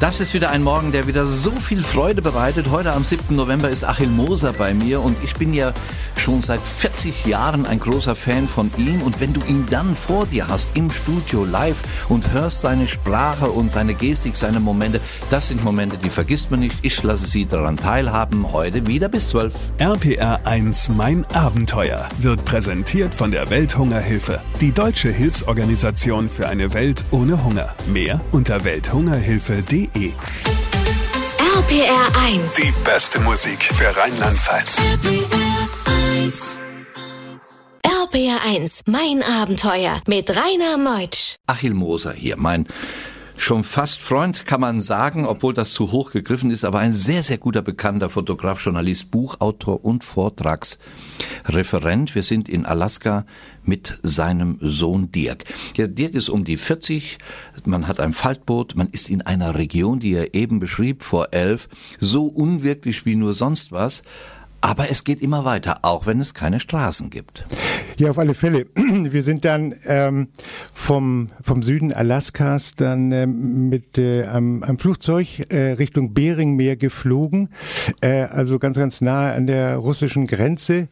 Das 0.00 0.18
ist 0.20 0.32
wieder 0.32 0.50
ein 0.50 0.62
Morgen, 0.62 0.92
der 0.92 1.06
wieder 1.06 1.26
so 1.26 1.50
viel 1.50 1.82
Freude 1.82 2.22
bereitet. 2.22 2.70
Heute 2.70 2.92
am 2.92 3.04
7. 3.04 3.36
November 3.36 3.68
ist 3.68 3.84
Achil 3.84 4.08
Moser 4.08 4.54
bei 4.54 4.72
mir 4.72 5.02
und 5.02 5.16
ich 5.22 5.34
bin 5.34 5.52
ja 5.52 5.74
schon 6.20 6.42
seit 6.42 6.60
40 6.60 7.26
Jahren 7.26 7.66
ein 7.66 7.80
großer 7.80 8.14
Fan 8.14 8.48
von 8.48 8.70
ihm. 8.76 9.02
Und 9.02 9.20
wenn 9.20 9.32
du 9.32 9.40
ihn 9.46 9.66
dann 9.70 9.96
vor 9.96 10.26
dir 10.26 10.46
hast, 10.48 10.70
im 10.74 10.90
Studio 10.90 11.44
live 11.44 11.76
und 12.08 12.32
hörst 12.32 12.60
seine 12.60 12.86
Sprache 12.88 13.50
und 13.50 13.72
seine 13.72 13.94
Gestik, 13.94 14.36
seine 14.36 14.60
Momente, 14.60 15.00
das 15.30 15.48
sind 15.48 15.64
Momente, 15.64 15.96
die 15.96 16.10
vergisst 16.10 16.50
man 16.50 16.60
nicht. 16.60 16.76
Ich 16.82 17.02
lasse 17.02 17.26
Sie 17.26 17.46
daran 17.46 17.76
teilhaben. 17.76 18.52
Heute 18.52 18.86
wieder 18.86 19.08
bis 19.08 19.28
12. 19.28 19.54
RPR 19.78 20.46
1 20.46 20.90
Mein 20.90 21.24
Abenteuer 21.32 22.08
wird 22.18 22.44
präsentiert 22.44 23.14
von 23.14 23.30
der 23.30 23.50
Welthungerhilfe, 23.50 24.42
die 24.60 24.72
deutsche 24.72 25.10
Hilfsorganisation 25.10 26.28
für 26.28 26.48
eine 26.48 26.72
Welt 26.74 27.04
ohne 27.10 27.42
Hunger. 27.44 27.74
Mehr 27.86 28.20
unter 28.32 28.64
welthungerhilfe.de 28.64 29.50
www.rpr1.de. 29.50 30.14
RPR 31.58 32.20
1. 32.26 32.54
Die 32.54 32.72
beste 32.84 33.20
Musik 33.20 33.64
für 33.64 33.94
Rheinland-Pfalz. 33.96 34.80
RPR 37.84 38.38
1, 38.46 38.82
mein 38.86 39.20
Abenteuer 39.22 40.00
mit 40.06 40.30
Rainer 40.30 40.78
Meutsch. 40.78 41.34
Achil 41.48 41.74
Moser 41.74 42.12
hier, 42.12 42.36
mein 42.36 42.68
schon 43.36 43.64
fast 43.64 44.00
Freund, 44.00 44.46
kann 44.46 44.60
man 44.60 44.80
sagen, 44.80 45.26
obwohl 45.26 45.54
das 45.54 45.72
zu 45.72 45.90
hoch 45.90 46.12
gegriffen 46.12 46.52
ist, 46.52 46.64
aber 46.64 46.78
ein 46.78 46.92
sehr, 46.92 47.24
sehr 47.24 47.38
guter 47.38 47.62
bekannter 47.62 48.10
Fotograf, 48.10 48.64
Journalist, 48.64 49.10
Buchautor 49.10 49.84
und 49.84 50.04
Vortragsreferent. 50.04 52.14
Wir 52.14 52.22
sind 52.22 52.48
in 52.48 52.64
Alaska 52.64 53.26
mit 53.64 53.98
seinem 54.04 54.58
Sohn 54.60 55.10
Dirk. 55.10 55.42
Ja, 55.76 55.88
Dirk 55.88 56.14
ist 56.14 56.28
um 56.28 56.44
die 56.44 56.58
40, 56.58 57.18
man 57.64 57.88
hat 57.88 57.98
ein 57.98 58.12
Faltboot, 58.12 58.76
man 58.76 58.86
ist 58.92 59.10
in 59.10 59.22
einer 59.22 59.56
Region, 59.56 59.98
die 59.98 60.14
er 60.14 60.32
eben 60.34 60.60
beschrieb, 60.60 61.02
vor 61.02 61.30
elf, 61.32 61.68
so 61.98 62.26
unwirklich 62.26 63.04
wie 63.04 63.16
nur 63.16 63.34
sonst 63.34 63.72
was, 63.72 64.04
aber 64.60 64.90
es 64.90 65.04
geht 65.04 65.22
immer 65.22 65.44
weiter, 65.44 65.78
auch 65.82 66.06
wenn 66.06 66.20
es 66.20 66.34
keine 66.34 66.60
Straßen 66.60 67.10
gibt. 67.10 67.44
Ja, 67.96 68.10
auf 68.10 68.18
alle 68.18 68.34
Fälle. 68.34 68.66
Wir 68.74 69.22
sind 69.22 69.44
dann 69.44 69.74
ähm, 69.86 70.28
vom, 70.74 71.30
vom 71.42 71.62
Süden 71.62 71.92
Alaskas 71.92 72.74
dann 72.74 73.12
ähm, 73.12 73.68
mit 73.68 73.98
äh, 73.98 74.24
einem, 74.24 74.62
einem 74.62 74.78
Flugzeug 74.78 75.50
äh, 75.50 75.72
Richtung 75.72 76.14
Beringmeer 76.14 76.76
geflogen, 76.76 77.48
äh, 78.00 78.22
also 78.22 78.58
ganz, 78.58 78.76
ganz 78.76 79.00
nahe 79.00 79.32
an 79.34 79.46
der 79.46 79.76
russischen 79.76 80.26
Grenze. 80.26 80.88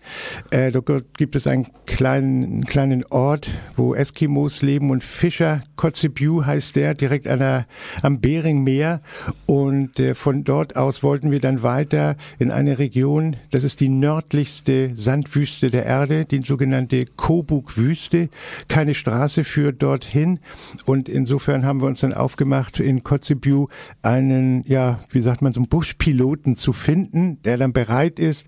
Äh, 0.50 0.72
dort 0.72 1.16
gibt 1.16 1.36
es 1.36 1.46
einen 1.46 1.66
kleinen, 1.86 2.64
kleinen 2.64 3.04
Ort, 3.06 3.50
wo 3.76 3.94
Eskimos 3.94 4.62
leben 4.62 4.90
und 4.90 5.04
Fischer, 5.04 5.62
Kotzebue 5.76 6.44
heißt 6.44 6.76
der, 6.76 6.94
direkt 6.94 7.28
an 7.28 7.38
der, 7.38 7.66
am 8.02 8.20
Beringmeer. 8.20 9.00
Und 9.46 9.98
äh, 10.00 10.14
von 10.14 10.44
dort 10.44 10.76
aus 10.76 11.02
wollten 11.02 11.30
wir 11.30 11.40
dann 11.40 11.62
weiter 11.62 12.16
in 12.38 12.50
eine 12.50 12.78
Region, 12.78 13.36
das 13.58 13.64
ist 13.64 13.80
die 13.80 13.88
nördlichste 13.88 14.92
Sandwüste 14.94 15.68
der 15.68 15.84
Erde, 15.84 16.26
die 16.26 16.42
sogenannte 16.42 17.06
Kobuk-Wüste. 17.06 18.28
Keine 18.68 18.94
Straße 18.94 19.42
führt 19.42 19.82
dorthin. 19.82 20.38
Und 20.86 21.08
insofern 21.08 21.66
haben 21.66 21.80
wir 21.80 21.88
uns 21.88 21.98
dann 21.98 22.14
aufgemacht, 22.14 22.78
in 22.78 23.02
Kotzebue 23.02 23.66
einen, 24.00 24.64
ja, 24.68 25.00
wie 25.10 25.22
sagt 25.22 25.42
man, 25.42 25.52
so 25.52 25.58
einen 25.58 25.68
Buschpiloten 25.68 26.54
zu 26.54 26.72
finden, 26.72 27.42
der 27.42 27.58
dann 27.58 27.72
bereit 27.72 28.20
ist, 28.20 28.46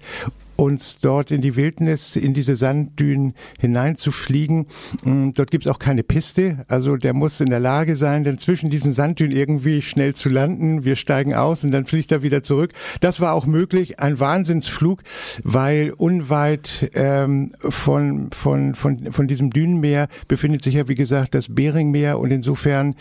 uns 0.60 0.98
dort 0.98 1.30
in 1.30 1.40
die 1.40 1.56
Wildnis, 1.56 2.16
in 2.16 2.34
diese 2.34 2.54
Sanddünen 2.54 3.32
hineinzufliegen. 3.58 4.66
Mm, 5.02 5.30
dort 5.34 5.50
gibt 5.50 5.64
es 5.64 5.72
auch 5.72 5.78
keine 5.78 6.02
Piste, 6.02 6.64
also 6.68 6.96
der 6.96 7.14
muss 7.14 7.40
in 7.40 7.48
der 7.48 7.60
Lage 7.60 7.96
sein, 7.96 8.24
dann 8.24 8.38
zwischen 8.38 8.68
diesen 8.68 8.92
Sanddünen 8.92 9.34
irgendwie 9.34 9.80
schnell 9.80 10.14
zu 10.14 10.28
landen. 10.28 10.84
Wir 10.84 10.96
steigen 10.96 11.34
aus 11.34 11.64
und 11.64 11.70
dann 11.70 11.86
fliegt 11.86 12.12
er 12.12 12.22
wieder 12.22 12.42
zurück. 12.42 12.72
Das 13.00 13.20
war 13.20 13.32
auch 13.32 13.46
möglich, 13.46 14.00
ein 14.00 14.20
Wahnsinnsflug, 14.20 15.02
weil 15.44 15.92
unweit 15.96 16.90
ähm, 16.94 17.52
von, 17.58 18.30
von, 18.32 18.74
von, 18.74 19.12
von 19.12 19.26
diesem 19.28 19.50
Dünenmeer 19.50 20.08
befindet 20.28 20.62
sich 20.62 20.74
ja, 20.74 20.88
wie 20.88 20.94
gesagt, 20.94 21.34
das 21.34 21.54
Beringmeer 21.54 22.18
und 22.18 22.30
insofern 22.30 22.96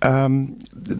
ähm, 0.00 0.56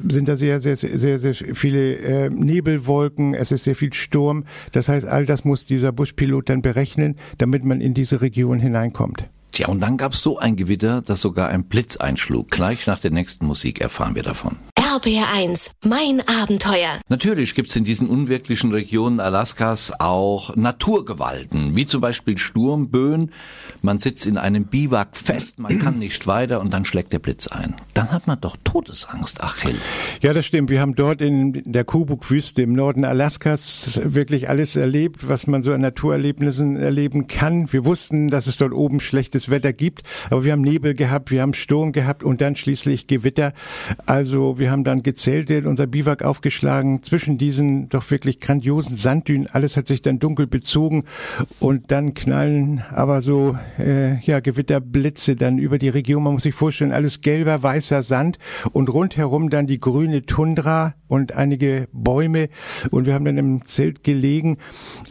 sind 0.08 0.28
da 0.28 0.36
sehr, 0.36 0.60
sehr, 0.60 0.76
sehr, 0.76 1.18
sehr 1.18 1.34
viele 1.34 1.94
äh, 1.96 2.28
Nebelwolken, 2.28 3.34
es 3.34 3.50
ist 3.50 3.64
sehr 3.64 3.74
viel 3.74 3.94
Sturm. 3.94 4.44
Das 4.72 4.88
heißt, 4.88 5.06
all 5.06 5.24
das 5.24 5.44
muss 5.44 5.64
dieser 5.64 5.92
Buspilot 6.02 6.48
dann 6.48 6.62
berechnen, 6.62 7.14
damit 7.38 7.64
man 7.64 7.80
in 7.80 7.94
diese 7.94 8.22
Region 8.22 8.58
hineinkommt. 8.58 9.28
Tja, 9.52 9.68
und 9.68 9.78
dann 9.80 9.96
gab 9.96 10.14
es 10.14 10.22
so 10.22 10.36
ein 10.36 10.56
Gewitter, 10.56 11.00
dass 11.00 11.20
sogar 11.20 11.48
ein 11.50 11.62
Blitz 11.64 11.96
einschlug. 11.96 12.50
Gleich 12.50 12.88
nach 12.88 12.98
der 12.98 13.12
nächsten 13.12 13.46
Musik 13.46 13.80
erfahren 13.80 14.16
wir 14.16 14.24
davon. 14.24 14.56
RBR1, 14.92 15.70
mein 15.86 16.20
Abenteuer. 16.42 16.98
Natürlich 17.08 17.54
gibt's 17.54 17.74
in 17.76 17.84
diesen 17.84 18.10
unwirklichen 18.10 18.72
Regionen 18.72 19.20
Alaskas 19.20 19.90
auch 19.98 20.54
Naturgewalten, 20.54 21.74
wie 21.74 21.86
zum 21.86 22.02
Beispiel 22.02 22.36
Sturmböen. 22.36 23.30
Man 23.80 23.98
sitzt 23.98 24.26
in 24.26 24.36
einem 24.36 24.66
Biwak 24.66 25.16
fest, 25.16 25.58
man 25.58 25.78
kann 25.78 25.98
nicht 25.98 26.26
weiter 26.26 26.60
und 26.60 26.74
dann 26.74 26.84
schlägt 26.84 27.14
der 27.14 27.20
Blitz 27.20 27.46
ein. 27.46 27.74
Dann 27.94 28.12
hat 28.12 28.26
man 28.26 28.38
doch 28.38 28.58
Todesangst, 28.64 29.42
Achille. 29.42 29.78
Ja, 30.20 30.34
das 30.34 30.44
stimmt. 30.44 30.68
Wir 30.68 30.82
haben 30.82 30.94
dort 30.94 31.22
in 31.22 31.62
der 31.64 31.84
Kubuk-Wüste 31.84 32.60
im 32.60 32.74
Norden 32.74 33.06
Alaskas 33.06 33.98
wirklich 34.04 34.50
alles 34.50 34.76
erlebt, 34.76 35.26
was 35.26 35.46
man 35.46 35.62
so 35.62 35.72
an 35.72 35.80
Naturerlebnissen 35.80 36.76
erleben 36.76 37.28
kann. 37.28 37.72
Wir 37.72 37.86
wussten, 37.86 38.28
dass 38.28 38.46
es 38.46 38.58
dort 38.58 38.74
oben 38.74 39.00
schlechtes 39.00 39.48
Wetter 39.48 39.72
gibt, 39.72 40.02
aber 40.28 40.44
wir 40.44 40.52
haben 40.52 40.60
Nebel 40.60 40.92
gehabt, 40.92 41.30
wir 41.30 41.40
haben 41.40 41.54
Sturm 41.54 41.92
gehabt 41.92 42.22
und 42.22 42.42
dann 42.42 42.56
schließlich 42.56 43.06
Gewitter. 43.06 43.54
Also 44.04 44.58
wir 44.58 44.70
haben 44.70 44.81
haben 44.82 44.84
dann 44.84 45.02
gezeltet, 45.04 45.64
unser 45.64 45.86
Biwak 45.86 46.24
aufgeschlagen, 46.24 47.02
zwischen 47.04 47.38
diesen 47.38 47.88
doch 47.88 48.10
wirklich 48.10 48.40
grandiosen 48.40 48.96
Sanddünen. 48.96 49.46
Alles 49.46 49.76
hat 49.76 49.86
sich 49.86 50.02
dann 50.02 50.18
dunkel 50.18 50.48
bezogen 50.48 51.04
und 51.60 51.92
dann 51.92 52.14
knallen 52.14 52.82
aber 52.90 53.22
so 53.22 53.56
äh, 53.78 54.18
ja 54.22 54.40
Gewitterblitze 54.40 55.36
dann 55.36 55.58
über 55.58 55.78
die 55.78 55.88
Region. 55.88 56.24
Man 56.24 56.32
muss 56.34 56.42
sich 56.42 56.54
vorstellen, 56.54 56.90
alles 56.90 57.20
gelber, 57.20 57.62
weißer 57.62 58.02
Sand 58.02 58.38
und 58.72 58.92
rundherum 58.92 59.50
dann 59.50 59.68
die 59.68 59.78
grüne 59.78 60.26
Tundra 60.26 60.94
und 61.06 61.32
einige 61.32 61.88
Bäume 61.92 62.48
und 62.90 63.06
wir 63.06 63.14
haben 63.14 63.26
dann 63.26 63.36
im 63.36 63.64
Zelt 63.64 64.02
gelegen 64.02 64.56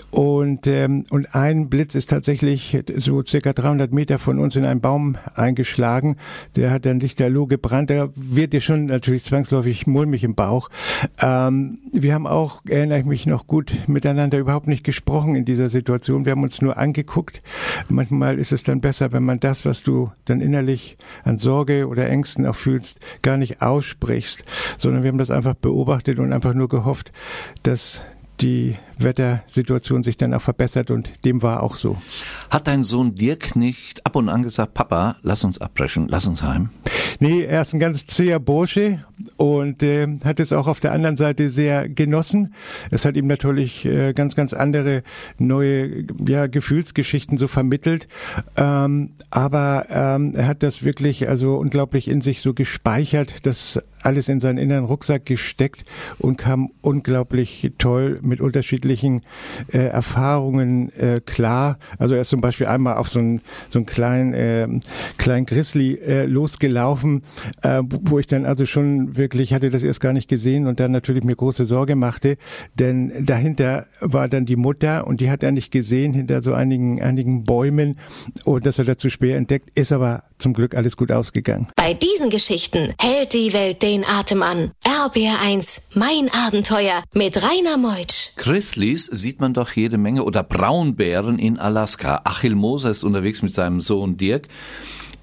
und 0.10 0.68
ähm, 0.68 1.04
und 1.12 1.36
ein 1.36 1.70
Blitz 1.70 1.96
ist 1.96 2.10
tatsächlich 2.10 2.78
so 2.98 3.24
circa 3.24 3.54
300 3.54 3.94
Meter 3.94 4.18
von 4.18 4.40
uns 4.40 4.56
in 4.56 4.66
einen 4.66 4.82
Baum 4.82 5.18
eingeschlagen. 5.36 6.18
Der 6.56 6.72
hat 6.72 6.86
dann 6.86 7.00
lichterloh 7.00 7.46
gebrannt. 7.46 7.92
Da 7.92 8.10
wird 8.16 8.54
dir 8.54 8.62
schon 8.62 8.88
natürlich 8.88 9.24
zwangsläufig 9.24 9.61
zwangsläufig 9.62 9.88
mulmig 9.88 10.24
im 10.24 10.36
Bauch. 10.36 10.70
Ähm, 11.22 11.80
wir 11.92 12.14
haben 12.14 12.28
auch, 12.28 12.62
erinnere 12.68 13.00
ich 13.00 13.06
mich 13.06 13.26
noch 13.26 13.48
gut, 13.48 13.74
miteinander 13.88 14.40
überhaupt 14.40 14.68
nicht 14.68 14.84
gesprochen 14.84 15.36
in 15.36 15.46
dieser 15.46 15.70
Situation. 15.70 16.26
Wir 16.26 16.32
haben 16.32 16.44
uns 16.44 16.62
nur 16.62 16.78
angeguckt. 16.78 17.42
Manchmal 17.90 18.40
ist 18.40 18.52
es 18.52 18.64
dann 18.64 18.82
besser, 18.82 19.12
wenn 19.12 19.24
man 19.24 19.40
das, 19.40 19.66
was 19.66 19.84
du 19.84 20.12
dann 20.26 20.42
innerlich 20.42 20.98
an 21.24 21.38
Sorge 21.38 21.88
oder 21.88 22.10
Ängsten 22.10 22.46
auch 22.46 22.56
fühlst, 22.56 23.00
gar 23.22 23.38
nicht 23.38 23.62
aussprichst, 23.62 24.44
sondern 24.78 25.04
wir 25.04 25.10
haben 25.10 25.18
das 25.18 25.32
einfach 25.32 25.56
beobachtet 25.56 26.20
und 26.20 26.34
einfach 26.34 26.54
nur 26.54 26.70
gehofft, 26.70 27.12
dass 27.64 28.04
die 28.42 28.78
Wettersituation 29.04 30.04
sich 30.04 30.18
dann 30.18 30.34
auch 30.34 30.42
verbessert 30.42 30.92
und 30.92 31.12
dem 31.26 31.42
war 31.42 31.64
auch 31.64 31.76
so. 31.76 32.02
Hat 32.50 32.68
dein 32.68 32.84
Sohn 32.84 33.16
Dirk 33.16 33.56
nicht 33.56 34.06
ab 34.06 34.16
und 34.16 34.30
an 34.30 34.44
gesagt, 34.44 34.74
Papa, 34.74 35.18
lass 35.22 35.44
uns 35.44 35.60
abbrechen, 35.60 36.08
lass 36.10 36.28
uns 36.28 36.44
heim? 36.44 36.70
Nee, 37.20 37.44
er 37.44 37.62
ist 37.62 37.74
ein 37.74 37.80
ganz 37.80 38.08
zäher 38.08 38.40
Bursche 38.40 39.06
und 39.38 39.84
äh, 39.84 40.08
hat 40.24 40.40
es 40.40 40.54
auch 40.54 40.68
auf 40.68 40.80
der 40.80 40.92
anderen 40.92 41.18
Seite 41.18 41.50
sehr 41.50 41.88
genossen. 41.88 42.54
Es 42.90 43.06
hat 43.06 43.16
ihm 43.16 43.28
natürlich 43.28 43.86
äh, 43.86 44.14
ganz, 44.14 44.36
ganz 44.36 44.54
andere 44.54 45.04
neue 45.38 46.06
ja, 46.28 46.48
Gefühlsgeschichten 46.48 47.38
so 47.38 47.48
vermittelt. 47.48 48.08
Ähm, 48.58 49.12
aber 49.30 49.86
ähm, 49.90 50.34
er 50.36 50.48
hat 50.48 50.64
das 50.64 50.84
wirklich 50.84 51.30
also 51.30 51.58
unglaublich 51.58 52.08
in 52.08 52.22
sich 52.22 52.42
so 52.42 52.54
gespeichert, 52.54 53.46
das 53.46 53.80
alles 54.04 54.30
in 54.30 54.40
seinen 54.40 54.58
inneren 54.58 54.86
Rucksack 54.86 55.26
gesteckt 55.26 55.86
und 56.18 56.38
kam 56.38 56.72
unglaublich 56.82 57.72
toll 57.78 58.20
mit 58.24 58.42
unterschiedlichen 58.42 58.91
unterschiedlichen 58.92 59.22
äh, 59.72 59.78
Erfahrungen 59.78 60.92
äh, 60.98 61.22
klar. 61.26 61.78
Also 61.98 62.16
er 62.16 62.22
ist 62.22 62.30
zum 62.30 62.42
Beispiel 62.42 62.68
einmal 62.68 62.98
auf 62.98 63.10
so 63.10 63.20
einen 63.20 63.42
so 63.70 63.80
einen 63.80 63.86
kleinen 63.86 64.34
äh, 64.34 64.68
kleinen 65.18 65.46
Grizzly 65.46 65.96
äh, 65.96 66.26
losgelaufen, 66.26 67.24
äh, 67.62 67.82
wo 67.84 68.20
ich 68.20 68.28
dann 68.28 68.46
also 68.46 68.66
schon 68.66 69.16
wirklich 69.16 69.54
hatte 69.54 69.70
das 69.70 69.84
erst 69.84 70.02
gar 70.02 70.14
nicht 70.14 70.28
gesehen 70.28 70.68
und 70.68 70.80
dann 70.80 70.92
natürlich 70.92 71.24
mir 71.24 71.36
große 71.36 71.66
Sorge 71.66 71.96
machte, 71.96 72.38
denn 72.78 73.26
dahinter 73.26 73.86
war 74.00 74.28
dann 74.28 74.46
die 74.46 74.56
Mutter 74.56 75.08
und 75.08 75.22
die 75.22 75.30
hat 75.30 75.44
er 75.44 75.52
nicht 75.52 75.72
gesehen 75.72 76.14
hinter 76.14 76.42
so 76.42 76.54
einigen 76.54 77.02
einigen 77.02 77.44
Bäumen 77.44 77.98
und 78.46 78.66
das 78.66 78.80
hat 78.80 78.88
er 78.88 78.98
zu 78.98 79.10
schwer 79.10 79.38
entdeckt, 79.38 79.70
ist 79.76 79.92
aber 79.92 80.24
zum 80.42 80.54
Glück 80.54 80.76
alles 80.76 80.98
gut 80.98 81.12
ausgegangen. 81.12 81.68
Bei 81.76 81.94
diesen 81.94 82.30
Geschichten 82.30 82.94
hält 83.00 83.34
die 83.34 83.54
Welt 83.54 83.84
den 83.84 84.04
Atem 84.06 84.42
an. 84.42 84.72
RBR1, 84.84 85.82
mein 85.96 86.30
Abenteuer 86.48 87.04
mit 87.14 87.42
Rainer 87.42 87.78
Meutsch. 87.78 88.32
Grizzlies 88.82 89.06
sieht 89.06 89.40
man 89.40 89.54
doch 89.54 89.72
jede 89.74 90.00
Menge 90.00 90.24
oder 90.24 90.42
Braunbären 90.42 91.38
in 91.38 91.60
Alaska. 91.60 92.22
Achil 92.24 92.56
Moser 92.56 92.90
ist 92.90 93.04
unterwegs 93.04 93.44
mit 93.44 93.54
seinem 93.54 93.80
Sohn 93.80 94.18
Dirk. 94.18 94.48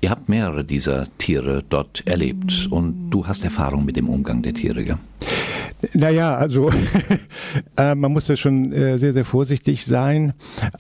Ihr 0.00 0.10
habt 0.10 0.28
mehrere 0.28 0.64
dieser 0.64 1.08
Tiere 1.18 1.64
dort 1.68 2.06
erlebt 2.06 2.68
und 2.70 3.10
du 3.10 3.26
hast 3.26 3.42
Erfahrung 3.42 3.84
mit 3.84 3.96
dem 3.96 4.08
Umgang 4.08 4.42
der 4.42 4.54
Tiere, 4.54 4.80
ja? 4.82 5.00
Naja, 5.94 6.34
also 6.36 6.70
äh, 7.76 7.94
man 7.94 8.12
muss 8.12 8.28
ja 8.28 8.36
schon 8.36 8.72
äh, 8.72 8.98
sehr, 8.98 9.12
sehr 9.12 9.24
vorsichtig 9.24 9.84
sein. 9.84 10.32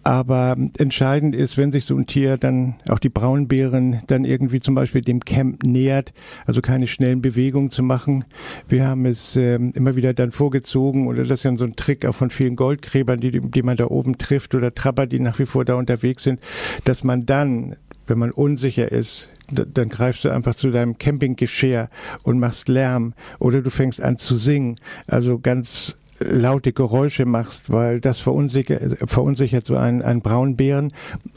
Aber 0.02 0.56
entscheidend 0.78 1.34
ist, 1.34 1.56
wenn 1.56 1.70
sich 1.70 1.84
so 1.84 1.96
ein 1.96 2.06
Tier 2.06 2.36
dann, 2.36 2.74
auch 2.88 2.98
die 2.98 3.08
Braunbären, 3.08 4.02
dann 4.08 4.24
irgendwie 4.24 4.60
zum 4.60 4.74
Beispiel 4.74 5.00
dem 5.02 5.20
Camp 5.20 5.62
nähert, 5.62 6.12
also 6.46 6.60
keine 6.60 6.86
schnellen 6.86 7.22
Bewegungen 7.22 7.70
zu 7.70 7.82
machen. 7.82 8.24
Wir 8.68 8.86
haben 8.86 9.06
es 9.06 9.36
äh, 9.36 9.54
immer 9.54 9.94
wieder 9.94 10.14
dann 10.14 10.32
vorgezogen, 10.32 11.06
oder 11.06 11.22
das 11.22 11.40
ist 11.40 11.44
ja 11.44 11.56
so 11.56 11.64
ein 11.64 11.76
Trick 11.76 12.04
auch 12.04 12.14
von 12.14 12.30
vielen 12.30 12.56
Goldgräbern, 12.56 13.18
die, 13.18 13.40
die 13.40 13.62
man 13.62 13.76
da 13.76 13.86
oben 13.86 14.18
trifft, 14.18 14.54
oder 14.54 14.74
Trapper, 14.74 15.06
die 15.06 15.20
nach 15.20 15.38
wie 15.38 15.46
vor 15.46 15.64
da 15.64 15.74
unterwegs 15.74 16.24
sind, 16.24 16.40
dass 16.84 17.04
man 17.04 17.24
dann 17.24 17.76
wenn 18.08 18.18
man 18.18 18.30
unsicher 18.30 18.90
ist, 18.90 19.28
dann 19.50 19.88
greifst 19.88 20.24
du 20.24 20.30
einfach 20.30 20.54
zu 20.54 20.70
deinem 20.70 20.98
Campinggeschirr 20.98 21.88
und 22.22 22.38
machst 22.38 22.68
Lärm 22.68 23.14
oder 23.38 23.62
du 23.62 23.70
fängst 23.70 24.00
an 24.00 24.18
zu 24.18 24.36
singen. 24.36 24.76
Also 25.06 25.38
ganz 25.38 25.96
laute 26.20 26.72
Geräusche 26.72 27.24
machst, 27.24 27.70
weil 27.70 28.00
das 28.00 28.18
verunsichert, 28.18 28.98
verunsichert 29.08 29.64
so 29.64 29.76
einen, 29.76 30.02
einen 30.02 30.20
Braunbären 30.20 30.92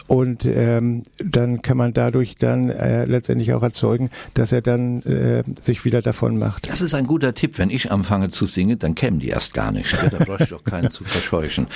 und 0.08 0.46
ähm, 0.46 1.04
dann 1.18 1.62
kann 1.62 1.78
man 1.78 1.94
dadurch 1.94 2.36
dann 2.38 2.70
äh, 2.70 3.06
letztendlich 3.06 3.54
auch 3.54 3.64
erzeugen, 3.64 4.10
dass 4.34 4.52
er 4.52 4.62
dann 4.62 5.02
äh, 5.04 5.44
sich 5.62 5.86
wieder 5.86 6.02
davon 6.02 6.38
macht. 6.38 6.70
Das 6.70 6.82
ist 6.82 6.96
ein 6.96 7.06
guter 7.06 7.34
Tipp. 7.34 7.58
Wenn 7.58 7.70
ich 7.70 7.92
anfange 7.92 8.30
zu 8.30 8.46
singen, 8.46 8.80
dann 8.80 8.96
kämen 8.96 9.20
die 9.20 9.30
erst 9.30 9.54
gar 9.54 9.72
nicht. 9.72 9.94
Da 10.12 10.24
brauche 10.24 10.44
ich 10.44 10.50
doch 10.50 10.64
keinen 10.64 10.92
zu 10.92 11.04
verscheuchen. 11.04 11.68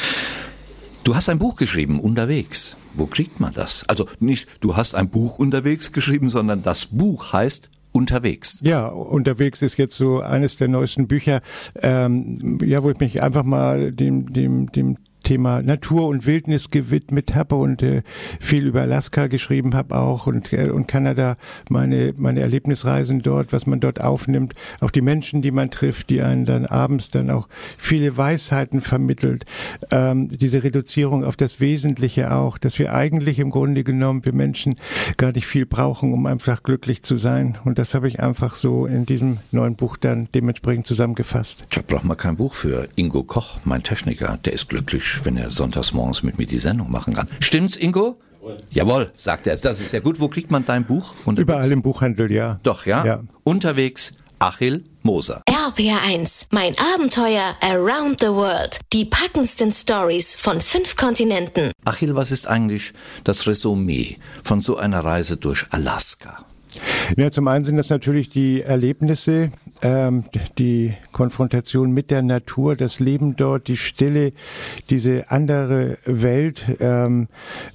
Du 1.03 1.15
hast 1.15 1.29
ein 1.29 1.37
Buch 1.37 1.55
geschrieben, 1.55 1.99
unterwegs. 1.99 2.75
Wo 2.95 3.05
kriegt 3.05 3.39
man 3.39 3.53
das? 3.53 3.87
Also 3.87 4.07
nicht, 4.19 4.47
du 4.59 4.75
hast 4.75 4.95
ein 4.95 5.09
Buch 5.09 5.39
unterwegs 5.39 5.91
geschrieben, 5.91 6.29
sondern 6.29 6.63
das 6.63 6.85
Buch 6.85 7.33
heißt 7.33 7.69
unterwegs. 7.91 8.59
Ja, 8.61 8.87
unterwegs 8.87 9.61
ist 9.61 9.77
jetzt 9.77 9.95
so 9.95 10.19
eines 10.19 10.57
der 10.57 10.67
neuesten 10.67 11.07
Bücher, 11.07 11.41
ähm, 11.81 12.59
ja, 12.63 12.83
wo 12.83 12.89
ich 12.89 12.99
mich 12.99 13.23
einfach 13.23 13.43
mal 13.43 13.91
dem, 13.91 14.33
dem, 14.33 14.71
dem 14.71 14.97
Thema 15.25 15.61
Natur 15.61 16.07
und 16.07 16.25
Wildnis 16.25 16.69
gewidmet 16.69 17.35
habe 17.35 17.55
und 17.55 17.81
äh, 17.81 18.03
viel 18.39 18.67
über 18.67 18.83
Alaska 18.83 19.27
geschrieben 19.27 19.75
habe 19.75 19.97
auch 19.97 20.27
und, 20.27 20.53
äh, 20.53 20.69
und 20.69 20.87
Kanada, 20.87 21.35
meine, 21.69 22.13
meine 22.15 22.41
Erlebnisreisen 22.41 23.21
dort, 23.21 23.51
was 23.51 23.65
man 23.65 23.79
dort 23.79 23.99
aufnimmt, 23.99 24.53
auch 24.79 24.91
die 24.91 25.01
Menschen, 25.01 25.41
die 25.41 25.51
man 25.51 25.71
trifft, 25.71 26.09
die 26.11 26.21
einen 26.21 26.45
dann 26.45 26.65
abends 26.65 27.09
dann 27.09 27.29
auch 27.31 27.49
viele 27.77 28.15
Weisheiten 28.15 28.81
vermittelt. 28.81 29.45
Ähm, 29.91 30.29
diese 30.29 30.63
Reduzierung 30.63 31.25
auf 31.25 31.35
das 31.35 31.59
Wesentliche 31.59 32.31
auch, 32.31 32.57
dass 32.57 32.77
wir 32.77 32.93
eigentlich 32.93 33.39
im 33.39 33.49
Grunde 33.49 33.83
genommen, 33.83 34.23
wir 34.25 34.33
Menschen 34.33 34.75
gar 35.17 35.31
nicht 35.31 35.47
viel 35.47 35.65
brauchen, 35.65 36.13
um 36.13 36.27
einfach 36.27 36.61
glücklich 36.61 37.01
zu 37.01 37.17
sein. 37.17 37.57
Und 37.65 37.79
das 37.79 37.95
habe 37.95 38.07
ich 38.07 38.19
einfach 38.19 38.55
so 38.55 38.85
in 38.85 39.07
diesem 39.07 39.37
neuen 39.51 39.75
Buch 39.75 39.97
dann 39.97 40.27
dementsprechend 40.35 40.85
zusammengefasst. 40.85 41.65
Da 41.71 41.81
braucht 41.85 42.03
man 42.05 42.15
kein 42.15 42.37
Buch 42.37 42.53
für. 42.53 42.87
Ingo 42.95 43.23
Koch, 43.23 43.57
mein 43.65 43.81
Techniker, 43.81 44.37
der 44.45 44.53
ist 44.53 44.69
glücklich 44.69 45.14
wenn 45.23 45.37
er 45.37 45.51
sonntags 45.51 45.93
morgens 45.93 46.23
mit 46.23 46.37
mir 46.37 46.47
die 46.47 46.57
Sendung 46.57 46.91
machen 46.91 47.13
kann. 47.13 47.27
Stimmt's, 47.39 47.75
Ingo? 47.75 48.17
Jawohl, 48.41 48.57
Jawohl 48.69 49.11
sagt 49.17 49.47
er. 49.47 49.55
Das 49.55 49.79
ist 49.79 49.89
sehr 49.89 50.01
gut. 50.01 50.19
Wo 50.19 50.27
kriegt 50.27 50.51
man 50.51 50.65
dein 50.65 50.85
Buch? 50.85 51.13
Unterwegs? 51.25 51.49
Überall 51.49 51.71
im 51.71 51.81
Buchhandel, 51.81 52.31
ja. 52.31 52.59
Doch, 52.63 52.85
ja? 52.85 53.05
ja. 53.05 53.23
Unterwegs 53.43 54.13
Achil 54.39 54.83
Moser. 55.01 55.41
RPR1, 55.49 56.47
mein 56.51 56.73
Abenteuer 56.93 57.55
Around 57.61 58.19
the 58.19 58.27
World. 58.27 58.79
Die 58.93 59.05
packendsten 59.05 59.71
Stories 59.71 60.35
von 60.35 60.61
fünf 60.61 60.95
Kontinenten. 60.95 61.71
Achil, 61.85 62.15
was 62.15 62.31
ist 62.31 62.47
eigentlich 62.47 62.93
das 63.23 63.47
Resümee 63.47 64.17
von 64.43 64.61
so 64.61 64.77
einer 64.77 65.03
Reise 65.03 65.37
durch 65.37 65.65
Alaska? 65.71 66.45
Ja, 67.17 67.31
zum 67.31 67.47
einen 67.47 67.65
sind 67.65 67.77
das 67.77 67.89
natürlich 67.89 68.29
die 68.29 68.61
Erlebnisse, 68.61 69.51
ähm, 69.85 70.23
die 70.57 70.93
Konfrontation 71.11 71.91
mit 71.91 72.09
der 72.09 72.23
Natur, 72.23 72.75
das 72.75 72.99
Leben 72.99 73.35
dort, 73.35 73.67
die 73.67 73.77
Stille, 73.77 74.33
diese 74.89 75.29
andere 75.29 75.99
Welt. 76.05 76.75
Ähm, 76.79 77.27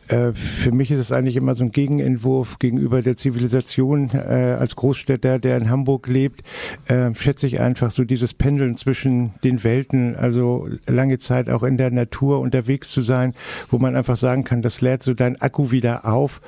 äh, 0.08 0.32
für 0.32 0.72
mich 0.72 0.90
ist 0.90 0.98
es 0.98 1.12
eigentlich 1.12 1.36
immer 1.36 1.54
so 1.54 1.62
ein 1.62 1.70
Gegenentwurf 1.70 2.58
gegenüber 2.58 3.02
der 3.02 3.16
Zivilisation. 3.16 4.10
Äh, 4.12 4.56
als 4.58 4.74
Großstädter, 4.74 5.38
der 5.38 5.56
in 5.56 5.70
Hamburg 5.70 6.08
lebt, 6.08 6.42
äh, 6.86 7.14
schätze 7.14 7.46
ich 7.46 7.60
einfach 7.60 7.92
so 7.92 8.02
dieses 8.02 8.34
Pendeln 8.34 8.76
zwischen 8.76 9.34
den 9.44 9.62
Welten, 9.62 10.16
also 10.16 10.68
lange 10.88 11.18
Zeit 11.18 11.48
auch 11.48 11.62
in 11.62 11.76
der 11.76 11.92
Natur 11.92 12.40
unterwegs 12.40 12.90
zu 12.90 13.02
sein, 13.02 13.34
wo 13.68 13.78
man 13.78 13.94
einfach 13.94 14.16
sagen 14.16 14.42
kann, 14.42 14.62
das 14.62 14.80
lädt 14.80 15.04
so 15.04 15.14
dein 15.14 15.40
Akku 15.40 15.70
wieder 15.70 16.06
auf. 16.06 16.40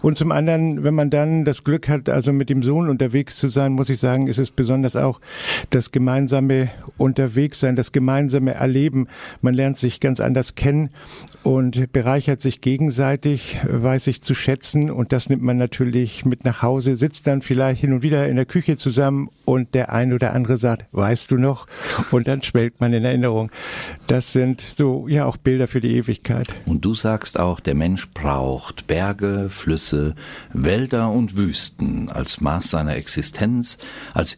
Und 0.00 0.16
zum 0.16 0.32
anderen, 0.32 0.82
wenn 0.82 0.94
man 0.94 1.10
dann 1.10 1.44
das 1.44 1.62
Glück 1.62 1.90
hat, 1.90 2.08
also 2.08 2.32
mit 2.32 2.48
dem 2.48 2.62
Sohn 2.62 2.88
unterwegs 2.88 3.36
zu 3.36 3.48
sein, 3.48 3.72
muss 3.72 3.90
ich 3.90 4.00
sagen, 4.00 4.26
ist 4.26 4.38
es 4.38 4.50
besonders 4.50 4.96
auch 4.96 5.09
das 5.70 5.90
gemeinsame 5.90 6.70
Unterwegssein, 6.98 7.76
das 7.76 7.92
gemeinsame 7.92 8.54
Erleben. 8.54 9.08
Man 9.40 9.54
lernt 9.54 9.78
sich 9.78 10.00
ganz 10.00 10.20
anders 10.20 10.54
kennen 10.54 10.90
und 11.42 11.92
bereichert 11.92 12.40
sich 12.40 12.60
gegenseitig, 12.60 13.58
weiß 13.64 14.04
sich 14.04 14.22
zu 14.22 14.34
schätzen 14.34 14.90
und 14.90 15.12
das 15.12 15.28
nimmt 15.28 15.42
man 15.42 15.56
natürlich 15.56 16.24
mit 16.24 16.44
nach 16.44 16.62
Hause, 16.62 16.96
sitzt 16.96 17.26
dann 17.26 17.42
vielleicht 17.42 17.80
hin 17.80 17.92
und 17.92 18.02
wieder 18.02 18.28
in 18.28 18.36
der 18.36 18.46
Küche 18.46 18.76
zusammen 18.76 19.30
und 19.44 19.74
der 19.74 19.92
ein 19.92 20.12
oder 20.12 20.32
andere 20.32 20.56
sagt, 20.56 20.86
weißt 20.92 21.30
du 21.30 21.36
noch? 21.36 21.66
Und 22.10 22.28
dann 22.28 22.42
schwelgt 22.42 22.80
man 22.80 22.92
in 22.92 23.04
Erinnerung. 23.04 23.50
Das 24.06 24.32
sind 24.32 24.60
so, 24.60 25.08
ja, 25.08 25.26
auch 25.26 25.36
Bilder 25.36 25.66
für 25.66 25.80
die 25.80 25.96
Ewigkeit. 25.96 26.48
Und 26.66 26.84
du 26.84 26.94
sagst 26.94 27.38
auch, 27.38 27.60
der 27.60 27.74
Mensch 27.74 28.08
braucht 28.10 28.86
Berge, 28.86 29.48
Flüsse, 29.50 30.14
Wälder 30.52 31.10
und 31.10 31.36
Wüsten 31.36 32.08
als 32.08 32.40
Maß 32.40 32.70
seiner 32.70 32.96
Existenz, 32.96 33.78
als 34.14 34.32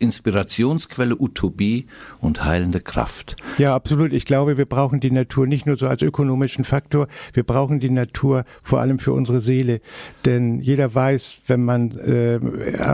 Inspirationsquelle, 0.52 1.16
Utopie 1.18 1.86
und 2.20 2.44
heilende 2.44 2.80
Kraft. 2.80 3.36
Ja, 3.58 3.74
absolut. 3.74 4.12
Ich 4.12 4.24
glaube, 4.24 4.58
wir 4.58 4.66
brauchen 4.66 5.00
die 5.00 5.10
Natur 5.10 5.46
nicht 5.46 5.66
nur 5.66 5.76
so 5.76 5.86
als 5.86 6.02
ökonomischen 6.02 6.64
Faktor, 6.64 7.08
wir 7.32 7.42
brauchen 7.42 7.80
die 7.80 7.90
Natur 7.90 8.44
vor 8.62 8.80
allem 8.80 8.98
für 8.98 9.12
unsere 9.12 9.40
Seele. 9.40 9.80
Denn 10.24 10.60
jeder 10.60 10.94
weiß, 10.94 11.40
wenn 11.46 11.64
man 11.64 11.92
äh, 11.98 12.38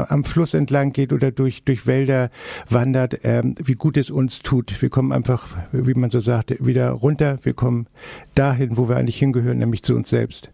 am 0.08 0.24
Fluss 0.24 0.54
entlang 0.54 0.92
geht 0.92 1.12
oder 1.12 1.30
durch, 1.30 1.64
durch 1.64 1.86
Wälder 1.86 2.30
wandert, 2.68 3.24
äh, 3.24 3.42
wie 3.62 3.74
gut 3.74 3.96
es 3.96 4.10
uns 4.10 4.40
tut. 4.40 4.80
Wir 4.80 4.90
kommen 4.90 5.12
einfach, 5.12 5.48
wie 5.72 5.94
man 5.94 6.10
so 6.10 6.20
sagt, 6.20 6.54
wieder 6.64 6.90
runter. 6.90 7.38
Wir 7.42 7.54
kommen 7.54 7.86
dahin, 8.34 8.76
wo 8.76 8.88
wir 8.88 8.96
eigentlich 8.96 9.18
hingehören, 9.18 9.58
nämlich 9.58 9.82
zu 9.82 9.94
uns 9.94 10.08
selbst. 10.08 10.50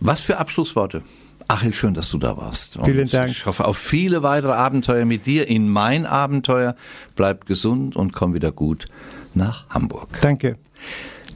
Was 0.00 0.20
für 0.20 0.38
Abschlussworte? 0.38 1.02
Achel, 1.48 1.72
schön, 1.72 1.94
dass 1.94 2.10
du 2.10 2.18
da 2.18 2.36
warst. 2.36 2.76
Und 2.76 2.86
Vielen 2.86 3.08
Dank. 3.08 3.30
Ich 3.30 3.46
hoffe 3.46 3.66
auf 3.66 3.78
viele 3.78 4.22
weitere 4.22 4.52
Abenteuer 4.52 5.04
mit 5.04 5.26
dir 5.26 5.48
in 5.48 5.68
mein 5.68 6.04
Abenteuer. 6.04 6.74
Bleib 7.14 7.46
gesund 7.46 7.94
und 7.94 8.12
komm 8.12 8.34
wieder 8.34 8.50
gut 8.52 8.86
nach 9.34 9.68
Hamburg. 9.70 10.08
Danke. 10.20 10.56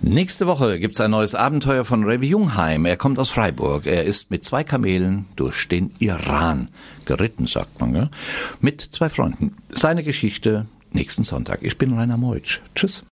Nächste 0.03 0.47
Woche 0.47 0.81
gibt's 0.81 1.01
ein 1.01 1.11
neues 1.11 1.35
Abenteuer 1.35 1.85
von 1.85 2.05
Revi 2.05 2.29
Jungheim. 2.29 2.87
Er 2.87 2.97
kommt 2.97 3.19
aus 3.19 3.31
Freiburg. 3.31 3.87
Er 3.87 4.05
ist 4.05 4.31
mit 4.31 4.43
zwei 4.43 4.65
Kamelen 4.65 5.27
durch 5.37 5.69
den 5.69 5.93
Iran 5.99 6.69
geritten, 7.05 7.47
sagt 7.47 7.81
man, 7.81 7.93
gell? 7.93 8.11
mit 8.61 8.81
zwei 8.81 9.11
Freunden. 9.11 9.55
Seine 9.71 10.03
Geschichte 10.03 10.67
nächsten 10.93 11.25
Sonntag. 11.25 11.59
Ich 11.63 11.77
bin 11.77 11.93
Rainer 11.93 12.17
Meutsch. 12.17 12.61
Tschüss. 12.75 13.05